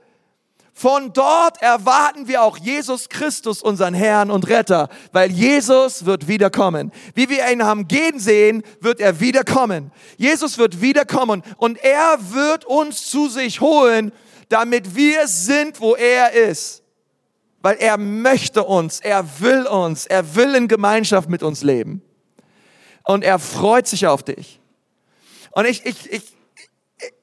[0.72, 6.90] Von dort erwarten wir auch Jesus Christus, unseren Herrn und Retter, weil Jesus wird wiederkommen.
[7.14, 9.92] Wie wir ihn haben gehen sehen, wird er wiederkommen.
[10.16, 14.10] Jesus wird wiederkommen und er wird uns zu sich holen,
[14.48, 16.79] damit wir sind, wo er ist
[17.62, 22.02] weil er möchte uns, er will uns, er will in Gemeinschaft mit uns leben.
[23.04, 24.60] Und er freut sich auf dich.
[25.52, 26.36] Und ich, ich, ich,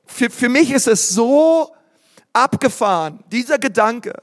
[0.06, 1.74] für, für mich ist es so
[2.34, 4.22] abgefahren, dieser Gedanke,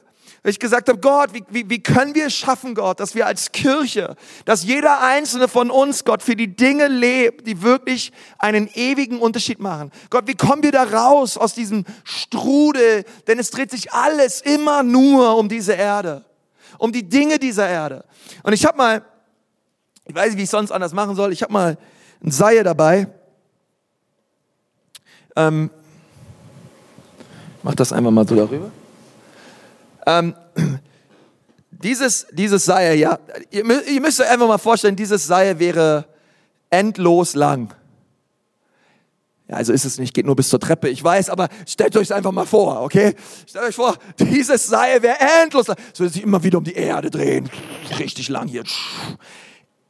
[0.51, 3.51] ich gesagt habe, Gott, wie, wie, wie können wir es schaffen, Gott, dass wir als
[3.51, 9.21] Kirche, dass jeder einzelne von uns, Gott, für die Dinge lebt, die wirklich einen ewigen
[9.21, 9.91] Unterschied machen.
[10.11, 13.05] Gott, wie kommen wir da raus aus diesem Strudel?
[13.27, 16.27] Denn es dreht sich alles immer nur um diese Erde,
[16.77, 18.05] um die Dinge dieser Erde.
[18.43, 19.03] Und ich habe mal,
[20.05, 21.79] ich weiß nicht, wie ich sonst anders machen soll, ich habe mal
[22.23, 23.09] ein Seil dabei.
[25.37, 25.71] Ähm,
[27.63, 28.71] mach das einfach mal so darüber.
[30.07, 30.35] Ähm,
[31.71, 33.19] dieses, dieses Seil, ja,
[33.51, 36.07] ihr, ihr müsst euch einfach mal vorstellen, dieses Seil wäre
[36.71, 37.75] endlos lang.
[39.49, 42.05] Ja, also ist es nicht, geht nur bis zur Treppe, ich weiß, aber stellt euch
[42.05, 43.15] es einfach mal vor, okay?
[43.47, 45.77] Stellt euch vor, dieses Seil wäre endlos lang.
[45.93, 47.51] So sich immer wieder um die Erde drehen.
[47.99, 48.65] Richtig lang hier.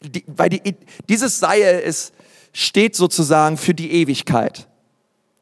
[0.01, 0.75] Die, weil die,
[1.09, 2.13] dieses Seil ist,
[2.53, 4.67] steht sozusagen für die Ewigkeit.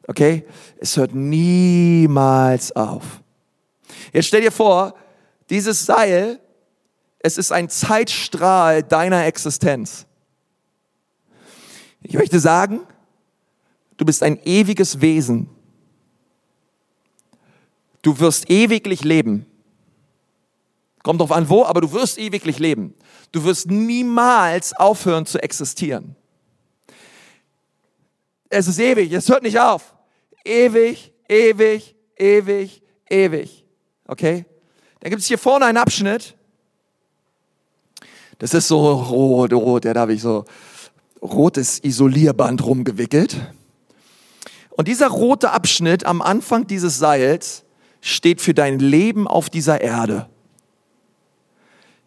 [0.07, 0.45] Okay?
[0.77, 3.22] Es hört niemals auf.
[4.11, 4.95] Jetzt stell dir vor,
[5.49, 6.39] dieses Seil,
[7.19, 10.05] es ist ein Zeitstrahl deiner Existenz.
[12.01, 12.81] Ich möchte sagen,
[13.97, 15.49] du bist ein ewiges Wesen.
[18.01, 19.45] Du wirst ewiglich leben.
[21.01, 22.93] Kommt drauf an, wo, aber du wirst ewiglich leben.
[23.31, 26.15] Du wirst niemals aufhören zu existieren.
[28.49, 29.95] Es ist ewig, es hört nicht auf.
[30.45, 33.62] Ewig, ewig, ewig, ewig.
[34.07, 34.45] Okay?
[34.99, 36.35] Dann gibt es hier vorne einen Abschnitt.
[38.39, 40.45] Das ist so rot, rot, ja, da habe ich so
[41.21, 43.37] rotes Isolierband rumgewickelt.
[44.71, 47.63] Und dieser rote Abschnitt am Anfang dieses Seils
[48.01, 50.29] steht für dein Leben auf dieser Erde.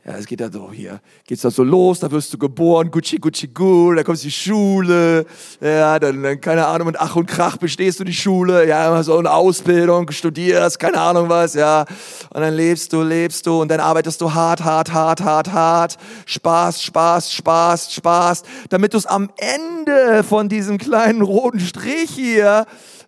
[0.06, 3.16] Ja, es geht ja so hier, geht's da so los, da wirst du geboren, Gucci,
[3.16, 5.26] Gucci, Gu, da kommst du in die Schule,
[5.60, 9.18] ja, dann, dann, keine Ahnung, mit Ach und Krach bestehst du die Schule, ja, so
[9.18, 11.86] eine Ausbildung, studierst, keine Ahnung was, ja,
[12.32, 15.96] und dann lebst du, lebst du und dann arbeitest du hart, hart, hart, hart, hart,
[16.26, 22.66] Spaß, Spaß, Spaß, Spaß, damit du es am Ende von diesem kleinen roten Strich hier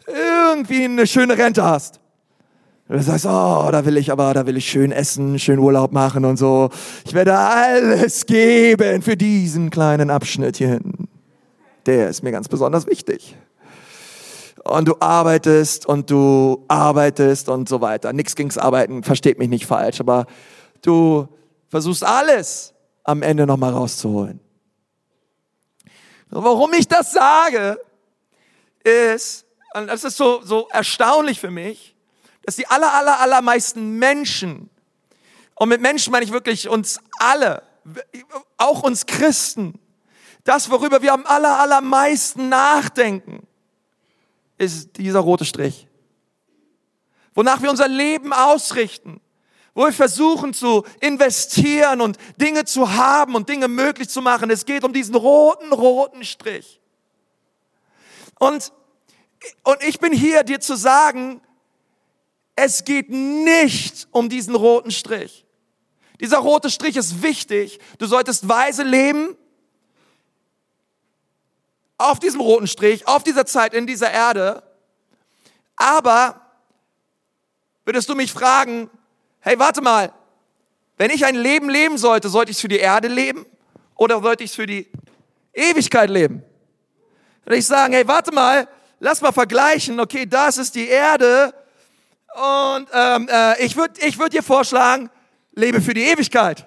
[0.09, 1.98] irgendwie eine schöne Rente hast.
[2.89, 6.25] Du sagst, oh, da will ich aber, da will ich schön essen, schön Urlaub machen
[6.25, 6.71] und so.
[7.05, 11.07] Ich werde alles geben für diesen kleinen Abschnitt hier hinten.
[11.85, 13.37] Der ist mir ganz besonders wichtig.
[14.65, 18.15] Und du arbeitest und du arbeitest und so weiter.
[18.15, 20.25] Nix ging's arbeiten, versteht mich nicht falsch, aber
[20.81, 21.29] du
[21.69, 22.73] versuchst alles
[23.05, 24.41] am Ende nochmal rauszuholen.
[26.31, 27.79] Warum ich das sage,
[28.83, 31.95] ist, und das ist so, so erstaunlich für mich,
[32.49, 34.71] dass die aller, aller, allermeisten Menschen,
[35.55, 37.63] und mit Menschen meine ich wirklich uns alle,
[38.57, 39.79] auch uns Christen,
[40.45, 43.47] das, worüber wir am aller, allermeisten nachdenken,
[44.57, 45.89] ist dieser rote Strich.
[47.35, 49.21] Wonach wir unser Leben ausrichten,
[49.75, 54.49] wo wir versuchen zu investieren und Dinge zu haben und Dinge möglich zu machen.
[54.49, 56.81] Es geht um diesen roten, roten Strich.
[58.39, 58.73] Und,
[59.65, 61.43] und ich bin hier, dir zu sagen,
[62.61, 65.47] es geht nicht um diesen roten Strich.
[66.21, 67.79] Dieser rote Strich ist wichtig.
[67.99, 69.37] Du solltest weise leben
[71.99, 74.65] auf diesem roten Strich, auf dieser Zeit, in dieser Erde.
[75.77, 76.41] Aber
[77.85, 78.91] würdest du mich fragen,
[79.39, 80.13] hey, warte mal,
[80.97, 83.47] wenn ich ein Leben leben sollte, sollte ich es für die Erde leben
[83.95, 84.91] oder sollte ich es für die
[85.53, 86.43] Ewigkeit leben?
[87.45, 88.67] Würde ich sagen, hey, warte mal,
[88.99, 91.55] lass mal vergleichen, okay, das ist die Erde
[92.39, 95.11] und ähm, äh, ich würde ich würd dir vorschlagen,
[95.53, 96.67] lebe für die Ewigkeit.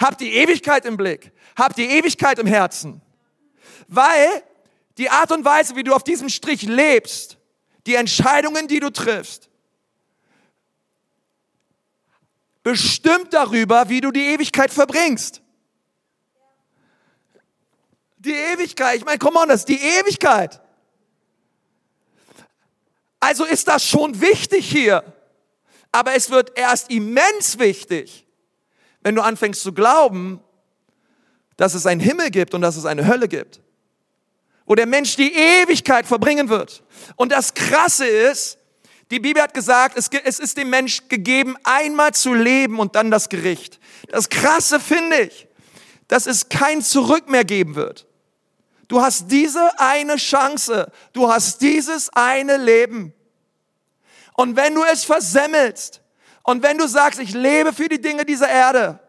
[0.00, 1.30] Hab die Ewigkeit im Blick.
[1.56, 3.00] Hab die Ewigkeit im Herzen.
[3.86, 4.42] Weil
[4.98, 7.38] die Art und Weise, wie du auf diesem Strich lebst,
[7.86, 9.48] die Entscheidungen, die du triffst,
[12.62, 15.40] bestimmt darüber, wie du die Ewigkeit verbringst.
[18.18, 20.60] Die Ewigkeit, ich meine, come on, das ist die Ewigkeit.
[23.22, 25.04] Also ist das schon wichtig hier.
[25.92, 28.26] Aber es wird erst immens wichtig,
[29.02, 30.40] wenn du anfängst zu glauben,
[31.56, 33.60] dass es einen Himmel gibt und dass es eine Hölle gibt.
[34.66, 36.82] Wo der Mensch die Ewigkeit verbringen wird.
[37.14, 38.58] Und das Krasse ist,
[39.12, 43.28] die Bibel hat gesagt, es, ist dem Mensch gegeben, einmal zu leben und dann das
[43.28, 43.78] Gericht.
[44.08, 45.46] Das Krasse finde ich,
[46.08, 48.04] dass es kein Zurück mehr geben wird.
[48.92, 50.92] Du hast diese eine Chance.
[51.14, 53.14] Du hast dieses eine Leben.
[54.34, 56.02] Und wenn du es versemmelst
[56.42, 59.00] und wenn du sagst, ich lebe für die Dinge dieser Erde,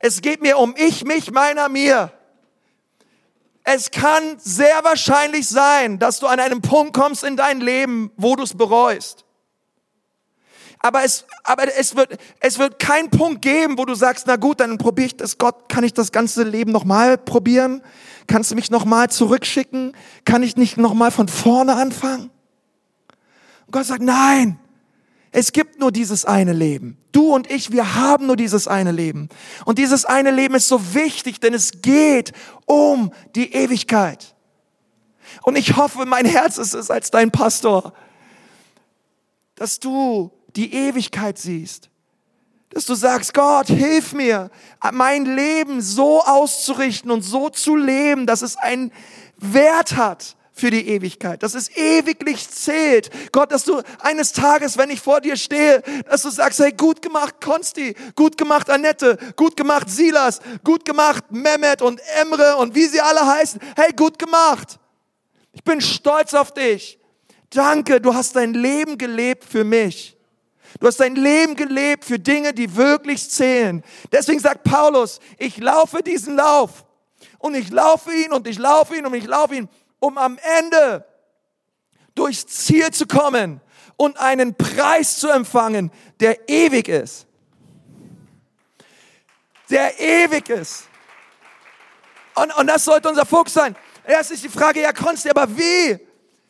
[0.00, 2.12] es geht mir um ich, mich, meiner, mir.
[3.64, 8.36] Es kann sehr wahrscheinlich sein, dass du an einem Punkt kommst in dein Leben, wo
[8.36, 9.24] du es bereust.
[10.80, 14.60] Aber es, aber es wird, es wird keinen Punkt geben, wo du sagst, na gut,
[14.60, 17.82] dann probiere ich das, Gott, kann ich das ganze Leben nochmal probieren?
[18.26, 19.96] Kannst du mich nochmal zurückschicken?
[20.24, 22.30] Kann ich nicht nochmal von vorne anfangen?
[23.66, 24.58] Und Gott sagt, nein,
[25.30, 26.98] es gibt nur dieses eine Leben.
[27.12, 29.28] Du und ich, wir haben nur dieses eine Leben.
[29.64, 32.32] Und dieses eine Leben ist so wichtig, denn es geht
[32.66, 34.34] um die Ewigkeit.
[35.42, 37.92] Und ich hoffe, mein Herz ist es als dein Pastor,
[39.54, 41.91] dass du die Ewigkeit siehst
[42.72, 44.50] dass du sagst, Gott, hilf mir,
[44.92, 48.92] mein Leben so auszurichten und so zu leben, dass es einen
[49.36, 53.10] Wert hat für die Ewigkeit, dass es ewiglich zählt.
[53.32, 57.02] Gott, dass du eines Tages, wenn ich vor dir stehe, dass du sagst, hey, gut
[57.02, 62.86] gemacht Konsti, gut gemacht Annette, gut gemacht Silas, gut gemacht Mehmet und Emre und wie
[62.86, 63.60] sie alle heißen.
[63.76, 64.78] Hey, gut gemacht.
[65.52, 66.98] Ich bin stolz auf dich.
[67.50, 70.11] Danke, du hast dein Leben gelebt für mich.
[70.80, 73.82] Du hast dein Leben gelebt für Dinge, die wirklich zählen.
[74.10, 76.84] Deswegen sagt Paulus, ich laufe diesen Lauf.
[77.38, 81.04] Und ich laufe ihn und ich laufe ihn und ich laufe ihn, um am Ende
[82.14, 83.60] durchs Ziel zu kommen
[83.96, 87.26] und einen Preis zu empfangen, der ewig ist.
[89.70, 90.84] Der ewig ist.
[92.34, 93.76] Und, und das sollte unser Fokus sein.
[94.04, 95.98] Erst ist die Frage, ja, Konsti, aber wie?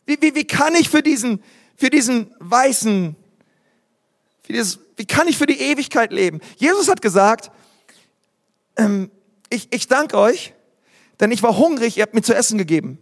[0.06, 1.42] Wie, wie, wie kann ich für diesen,
[1.76, 3.16] für diesen weißen,
[4.48, 6.40] wie kann ich für die Ewigkeit leben?
[6.56, 7.50] Jesus hat gesagt,
[8.76, 9.10] ähm,
[9.48, 10.54] ich, ich danke euch,
[11.20, 12.98] denn ich war hungrig, ihr habt mir zu essen gegeben.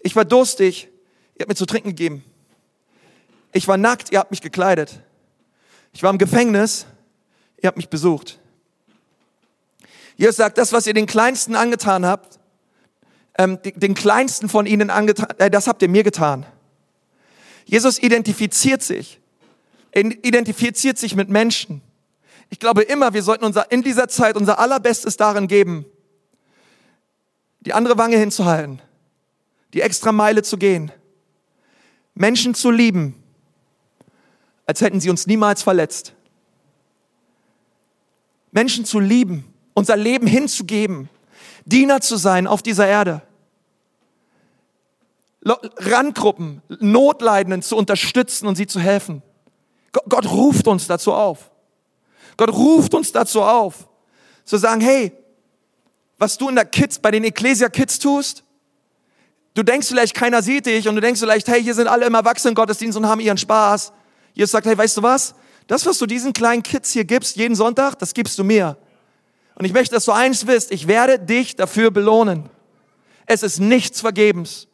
[0.00, 0.88] Ich war durstig,
[1.34, 2.24] ihr habt mir zu trinken gegeben.
[3.52, 5.00] Ich war nackt, ihr habt mich gekleidet.
[5.92, 6.86] Ich war im Gefängnis,
[7.62, 8.38] ihr habt mich besucht.
[10.16, 12.38] Jesus sagt, das, was ihr den Kleinsten angetan habt,
[13.36, 16.46] ähm, den Kleinsten von ihnen angetan, äh, das habt ihr mir getan.
[17.64, 19.20] Jesus identifiziert sich,
[19.94, 21.80] identifiziert sich mit Menschen.
[22.50, 25.86] Ich glaube immer, wir sollten unser, in dieser Zeit unser allerbestes darin geben,
[27.60, 28.80] die andere Wange hinzuhalten,
[29.72, 30.92] die extra Meile zu gehen,
[32.14, 33.14] Menschen zu lieben,
[34.66, 36.14] als hätten sie uns niemals verletzt.
[38.52, 41.08] Menschen zu lieben, unser Leben hinzugeben,
[41.64, 43.22] Diener zu sein auf dieser Erde.
[45.44, 49.22] Randgruppen, Notleidenden zu unterstützen und sie zu helfen.
[50.08, 51.50] Gott ruft uns dazu auf.
[52.36, 53.88] Gott ruft uns dazu auf,
[54.44, 55.12] zu sagen, hey,
[56.18, 58.44] was du in der Kids, bei den Ecclesia Kids tust,
[59.54, 62.14] du denkst vielleicht, keiner sieht dich und du denkst vielleicht, hey, hier sind alle im
[62.14, 63.92] Erwachsenengottesdienst und haben ihren Spaß.
[64.32, 65.34] Jesus sagt, hey, weißt du was?
[65.66, 68.76] Das, was du diesen kleinen Kids hier gibst, jeden Sonntag, das gibst du mir.
[69.54, 72.50] Und ich möchte, dass du eins wisst, ich werde dich dafür belohnen.
[73.26, 74.66] Es ist nichts vergebens.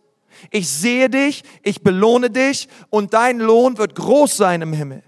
[0.51, 5.03] Ich sehe dich, ich belohne dich und dein Lohn wird groß sein im Himmel.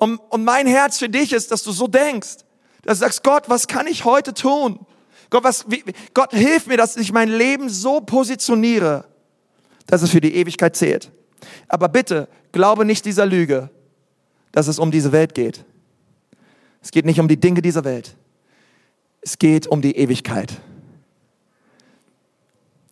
[0.00, 2.38] Und, und mein Herz für dich ist, dass du so denkst,
[2.82, 4.86] dass du sagst, Gott, was kann ich heute tun?
[5.28, 5.84] Gott, was, wie,
[6.14, 9.04] Gott, hilf mir, dass ich mein Leben so positioniere,
[9.86, 11.12] dass es für die Ewigkeit zählt.
[11.68, 13.68] Aber bitte, glaube nicht dieser Lüge,
[14.52, 15.66] dass es um diese Welt geht.
[16.80, 18.16] Es geht nicht um die Dinge dieser Welt.
[19.20, 20.52] Es geht um die Ewigkeit.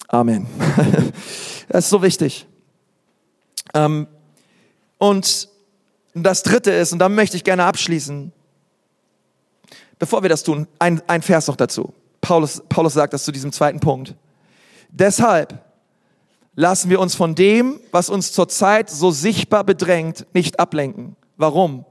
[0.09, 0.47] Amen.
[1.71, 2.47] Das ist so wichtig.
[3.75, 4.07] Ähm,
[6.19, 8.33] und das Dritte ist, und da möchte ich gerne abschließen,
[9.99, 11.93] bevor wir das tun, ein, ein Vers noch dazu.
[12.21, 14.15] Paulus, Paulus sagt das zu diesem zweiten Punkt.
[14.91, 15.65] Deshalb
[16.55, 21.17] lassen wir uns von dem, was uns zurzeit so sichtbar bedrängt, nicht ablenken.
[21.37, 21.85] Warum?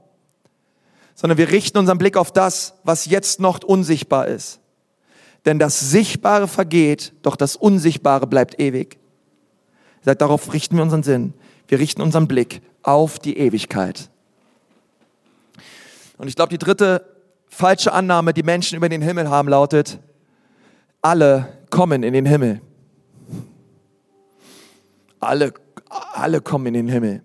[1.20, 4.60] sondern wir richten unseren Blick auf das, was jetzt noch unsichtbar ist.
[5.46, 8.98] Denn das Sichtbare vergeht, doch das Unsichtbare bleibt ewig.
[10.02, 11.34] sagt, darauf richten wir unseren Sinn.
[11.66, 14.10] Wir richten unseren Blick auf die Ewigkeit.
[16.18, 17.04] Und ich glaube, die dritte
[17.48, 19.98] falsche Annahme, die Menschen über den Himmel haben, lautet,
[21.00, 22.60] alle kommen in den Himmel.
[25.20, 25.54] Alle,
[26.12, 27.22] alle kommen in den Himmel.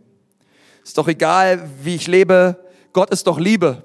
[0.84, 2.58] Ist doch egal, wie ich lebe,
[2.92, 3.84] Gott ist doch Liebe.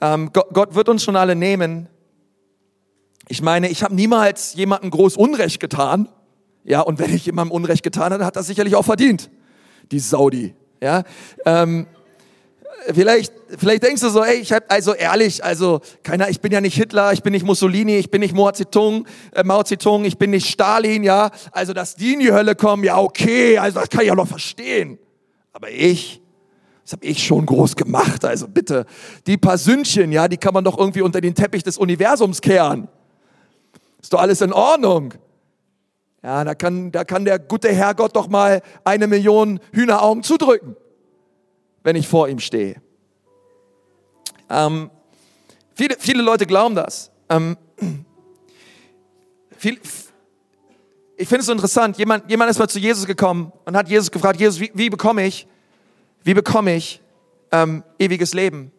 [0.00, 1.88] Ähm, Gott, Gott wird uns schon alle nehmen.
[3.28, 6.08] Ich meine, ich habe niemals jemandem groß Unrecht getan.
[6.64, 9.30] Ja, und wenn ich jemandem Unrecht getan habe, hat das sicherlich auch verdient.
[9.90, 10.54] Die Saudi.
[10.80, 11.04] Ja,
[11.44, 11.86] ähm,
[12.92, 16.60] vielleicht, vielleicht denkst du so, ey, ich habe also ehrlich, also keiner, ich bin ja
[16.60, 20.18] nicht Hitler, ich bin nicht Mussolini, ich bin nicht Mao Zedong, äh, Mao Zedong, ich
[20.18, 21.30] bin nicht Stalin, ja.
[21.52, 24.28] Also, dass die in die Hölle kommen, ja okay, also das kann ich ja noch
[24.28, 24.98] verstehen.
[25.52, 26.20] Aber ich,
[26.84, 28.24] das habe ich schon groß gemacht.
[28.24, 28.86] Also bitte,
[29.26, 32.88] die paar Sündchen, ja, die kann man doch irgendwie unter den Teppich des Universums kehren.
[34.00, 35.14] Ist doch alles in Ordnung.
[36.22, 40.76] Ja, da kann, da kann der gute Herrgott doch mal eine Million Hühneraugen zudrücken,
[41.82, 42.80] wenn ich vor ihm stehe.
[44.48, 44.90] Ähm,
[45.74, 47.10] viele, viele Leute glauben das.
[47.28, 47.56] Ähm,
[49.56, 49.80] viel,
[51.16, 51.98] ich finde es so interessant.
[51.98, 55.26] Jemand, jemand ist mal zu Jesus gekommen und hat Jesus gefragt, Jesus, wie, wie bekomme
[55.26, 55.46] ich
[56.24, 57.00] wie bekomme ich
[57.50, 58.72] ähm, ewiges Leben?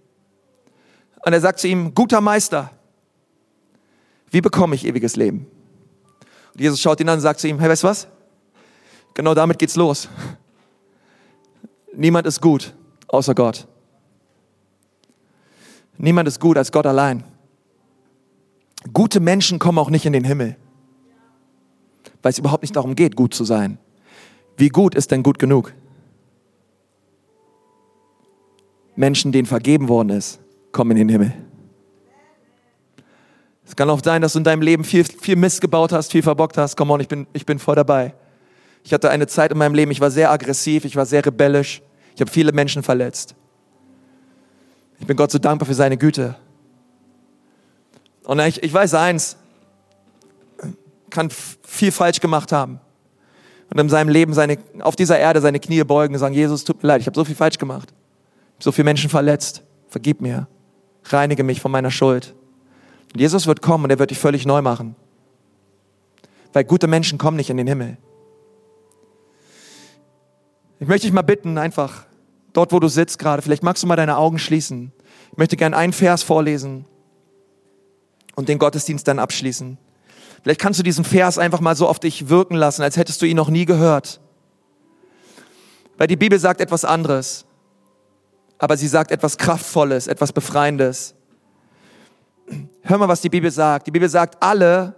[1.26, 2.72] Und er sagt zu ihm, guter Meister,
[4.30, 5.48] wie bekomme ich ewiges Leben?
[6.54, 8.08] Und Jesus schaut ihn an und sagt zu ihm, hey, weißt du was?
[9.14, 10.10] Genau damit geht's los.
[11.94, 12.74] Niemand ist gut,
[13.14, 13.68] außer Gott.
[15.98, 17.24] Niemand ist gut als Gott allein.
[18.92, 20.58] Gute Menschen kommen auch nicht in den Himmel,
[22.22, 23.78] weil es überhaupt nicht darum geht, gut zu sein.
[24.58, 25.74] Wie gut ist denn gut genug?
[28.96, 30.40] Menschen, denen vergeben worden ist,
[30.72, 31.34] kommen in den Himmel.
[33.66, 36.22] Es kann auch sein, dass du in deinem Leben viel, viel Mist gebaut hast, viel
[36.24, 36.76] verbockt hast.
[36.76, 38.14] Come on, ich bin, ich bin voll dabei.
[38.84, 41.82] Ich hatte eine Zeit in meinem Leben, ich war sehr aggressiv, ich war sehr rebellisch,
[42.16, 43.36] Ich habe viele Menschen verletzt.
[45.00, 46.36] Ich bin Gott so dankbar für seine Güte.
[48.24, 49.38] Und ich, ich weiß eins,
[51.10, 52.80] kann viel falsch gemacht haben
[53.70, 56.82] und in seinem Leben seine, auf dieser Erde seine Knie beugen und sagen, Jesus, tut
[56.84, 57.94] mir leid, ich habe so viel falsch gemacht,
[58.60, 60.48] so viele Menschen verletzt, vergib mir,
[61.06, 62.34] reinige mich von meiner Schuld.
[63.14, 64.96] Und Jesus wird kommen und er wird dich völlig neu machen.
[66.52, 67.98] Weil gute Menschen kommen nicht in den Himmel.
[70.84, 72.04] Ich möchte dich mal bitten, einfach
[72.52, 74.92] dort, wo du sitzt gerade, vielleicht magst du mal deine Augen schließen.
[75.32, 76.84] Ich möchte gerne einen Vers vorlesen
[78.36, 79.78] und den Gottesdienst dann abschließen.
[80.42, 83.26] Vielleicht kannst du diesen Vers einfach mal so auf dich wirken lassen, als hättest du
[83.26, 84.20] ihn noch nie gehört.
[85.98, 87.46] Weil die Bibel sagt etwas anderes,
[88.58, 91.16] aber sie sagt etwas Kraftvolles, etwas Befreiendes.
[92.82, 93.88] Hör mal, was die Bibel sagt.
[93.88, 94.96] Die Bibel sagt, alle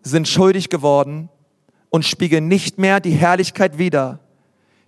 [0.00, 1.28] sind schuldig geworden
[1.90, 4.20] und spiegeln nicht mehr die Herrlichkeit wider,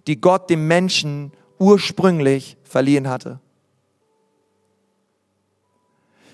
[0.07, 3.41] die Gott dem Menschen ursprünglich verliehen hatte.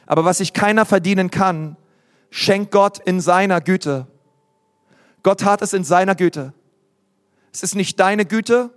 [0.07, 1.77] Aber was sich keiner verdienen kann,
[2.31, 4.07] schenkt Gott in seiner Güte.
[5.23, 6.55] Gott hat es in seiner Güte.
[7.53, 8.71] Es ist nicht deine Güte,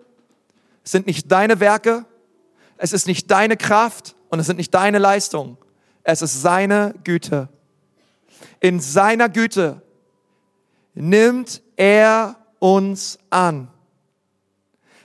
[0.84, 2.06] es sind nicht deine Werke,
[2.78, 5.58] es ist nicht deine Kraft und es sind nicht deine Leistungen.
[6.04, 7.48] Es ist seine Güte.
[8.60, 9.82] In seiner Güte
[10.94, 13.70] nimmt er uns an,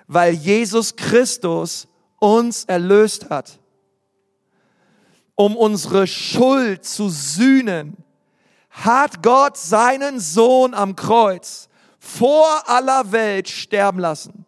[0.06, 1.88] weil Jesus Christus
[2.18, 3.58] uns erlöst hat,
[5.34, 7.96] um unsere Schuld zu sühnen
[8.70, 14.44] hat Gott seinen Sohn am Kreuz vor aller Welt sterben lassen.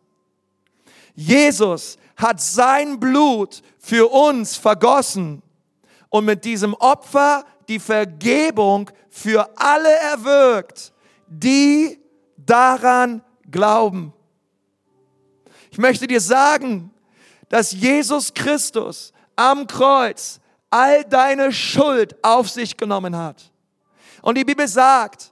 [1.14, 5.42] Jesus hat sein Blut für uns vergossen
[6.10, 10.92] und mit diesem Opfer die Vergebung für alle erwirkt,
[11.26, 11.98] die
[12.36, 14.12] daran glauben.
[15.78, 16.90] Ich möchte dir sagen,
[17.48, 23.52] dass Jesus Christus am Kreuz all deine Schuld auf sich genommen hat.
[24.20, 25.30] Und die Bibel sagt,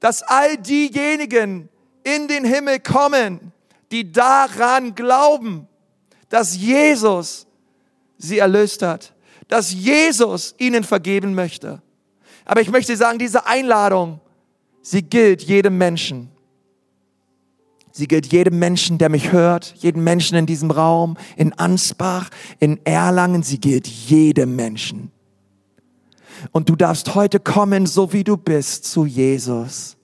[0.00, 1.68] dass all diejenigen
[2.02, 3.52] in den Himmel kommen,
[3.90, 5.68] die daran glauben,
[6.30, 7.46] dass Jesus
[8.16, 9.12] sie erlöst hat,
[9.48, 11.82] dass Jesus ihnen vergeben möchte.
[12.46, 14.18] Aber ich möchte sagen, diese Einladung,
[14.80, 16.30] sie gilt jedem Menschen.
[17.98, 22.30] Sie gilt jedem Menschen, der mich hört, jedem Menschen in diesem Raum, in Ansbach,
[22.60, 25.10] in Erlangen, sie gilt jedem Menschen.
[26.52, 29.96] Und du darfst heute kommen, so wie du bist, zu Jesus.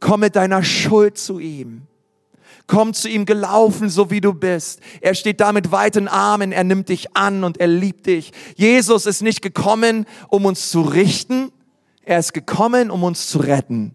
[0.00, 1.82] Komm mit deiner Schuld zu ihm.
[2.66, 4.80] Komm zu ihm gelaufen, so wie du bist.
[5.00, 8.32] Er steht da mit weiten Armen, er nimmt dich an und er liebt dich.
[8.56, 11.52] Jesus ist nicht gekommen, um uns zu richten,
[12.02, 13.94] er ist gekommen, um uns zu retten.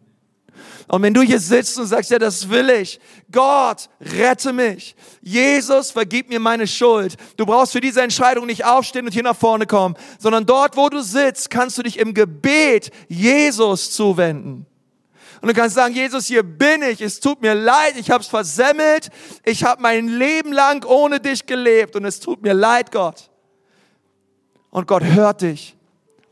[0.88, 3.00] Und wenn du hier sitzt und sagst, ja, das will ich,
[3.32, 4.96] Gott, rette mich.
[5.22, 7.16] Jesus, vergib mir meine Schuld.
[7.38, 10.90] Du brauchst für diese Entscheidung nicht aufstehen und hier nach vorne kommen, sondern dort, wo
[10.90, 14.68] du sitzt, kannst du dich im Gebet Jesus zuwenden.
[15.42, 18.28] Und du kannst sagen, Jesus, hier bin ich, es tut mir leid, ich habe es
[18.28, 19.10] versemmelt,
[19.44, 23.30] ich habe mein Leben lang ohne dich gelebt und es tut mir leid, Gott.
[24.70, 25.76] Und Gott hört dich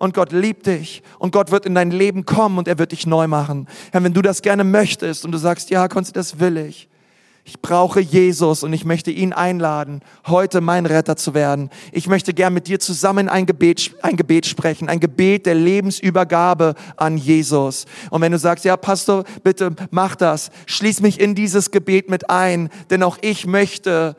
[0.04, 3.08] und Gott liebt dich und Gott wird in dein Leben kommen und er wird dich
[3.08, 3.70] neu machen.
[3.94, 6.90] Herr, wenn du das gerne möchtest und du sagst, ja, Konzi, das will ich.
[7.46, 11.70] Ich brauche Jesus und ich möchte ihn einladen, heute mein Retter zu werden.
[11.94, 16.76] Ich möchte gern mit dir zusammen ein Gebet, ein Gebet sprechen, ein Gebet der Lebensübergabe
[16.98, 17.86] an Jesus.
[18.10, 22.30] Und wenn du sagst, ja, Pastor, bitte mach das, schließ mich in dieses Gebet mit
[22.30, 24.18] ein, denn auch ich möchte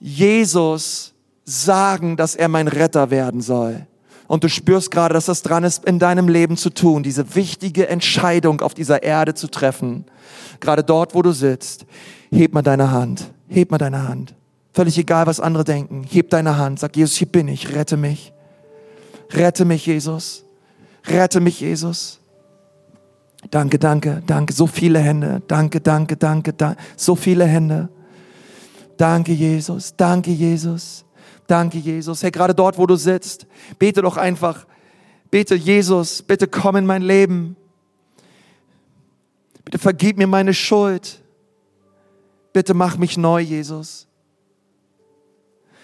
[0.00, 3.86] Jesus sagen, dass er mein Retter werden soll
[4.26, 7.88] und du spürst gerade, dass das dran ist, in deinem Leben zu tun, diese wichtige
[7.88, 10.04] Entscheidung auf dieser Erde zu treffen,
[10.60, 11.84] gerade dort, wo du sitzt,
[12.30, 14.34] heb mal deine Hand, heb mal deine Hand.
[14.72, 18.32] Völlig egal, was andere denken, heb deine Hand, sag Jesus, hier bin ich, rette mich.
[19.30, 20.44] Rette mich, Jesus.
[21.06, 22.20] Rette mich, Jesus.
[23.50, 24.52] Danke, danke, danke.
[24.52, 25.42] So viele Hände.
[25.46, 26.80] Danke, danke, danke, danke.
[26.96, 27.88] So viele Hände.
[28.96, 29.94] Danke, Jesus.
[29.96, 31.03] Danke, Jesus.
[31.46, 32.22] Danke, Jesus.
[32.22, 33.46] Hey, gerade dort, wo du sitzt,
[33.78, 34.66] bete doch einfach.
[35.30, 37.56] Bete, Jesus, bitte komm in mein Leben.
[39.64, 41.22] Bitte vergib mir meine Schuld.
[42.52, 44.06] Bitte mach mich neu, Jesus.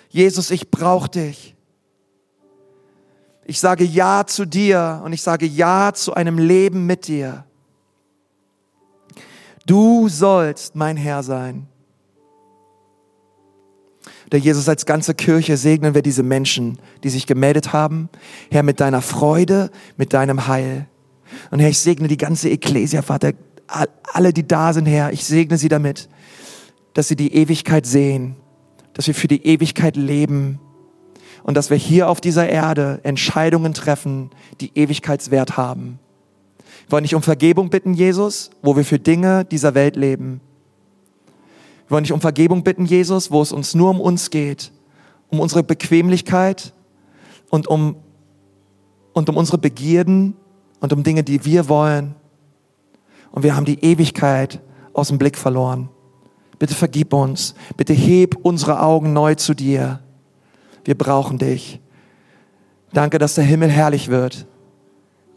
[0.08, 1.56] Jesus, ich brauche dich.
[3.44, 7.44] Ich sage Ja zu dir und ich sage Ja zu einem Leben mit dir.
[9.66, 11.69] Du sollst mein Herr sein.
[14.32, 18.08] Der Jesus als ganze Kirche segnen wir diese Menschen, die sich gemeldet haben.
[18.50, 20.86] Herr, mit deiner Freude, mit deinem Heil.
[21.50, 23.32] Und Herr, ich segne die ganze Ekklesia, Vater,
[24.12, 26.08] alle, die da sind, Herr, ich segne sie damit.
[26.94, 28.36] dass sie die Ewigkeit sehen,
[28.94, 30.60] dass wir für die Ewigkeit leben
[31.42, 35.98] und dass wir hier auf dieser Erde Entscheidungen treffen, die Ewigkeitswert haben.
[36.86, 40.40] Wir wollen dich um Vergebung bitten, Jesus, wo wir für Dinge dieser Welt leben.
[41.90, 44.70] Wir wollen dich um Vergebung bitten, Jesus, wo es uns nur um uns geht,
[45.28, 46.72] um unsere Bequemlichkeit
[47.50, 47.96] und um,
[49.12, 50.36] und um unsere Begierden
[50.78, 52.14] und um Dinge, die wir wollen.
[53.32, 54.60] Und wir haben die Ewigkeit
[54.92, 55.88] aus dem Blick verloren.
[56.60, 57.56] Bitte vergib uns.
[57.76, 59.98] Bitte heb unsere Augen neu zu dir.
[60.84, 61.80] Wir brauchen dich.
[62.92, 64.46] Danke, dass der Himmel herrlich wird.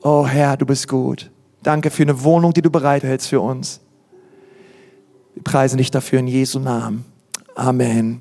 [0.03, 1.31] Oh Herr, du bist gut.
[1.63, 3.82] Danke für eine Wohnung, die du bereithältst für uns.
[5.33, 7.05] Wir preisen dich dafür in Jesu Namen.
[7.55, 8.11] Amen.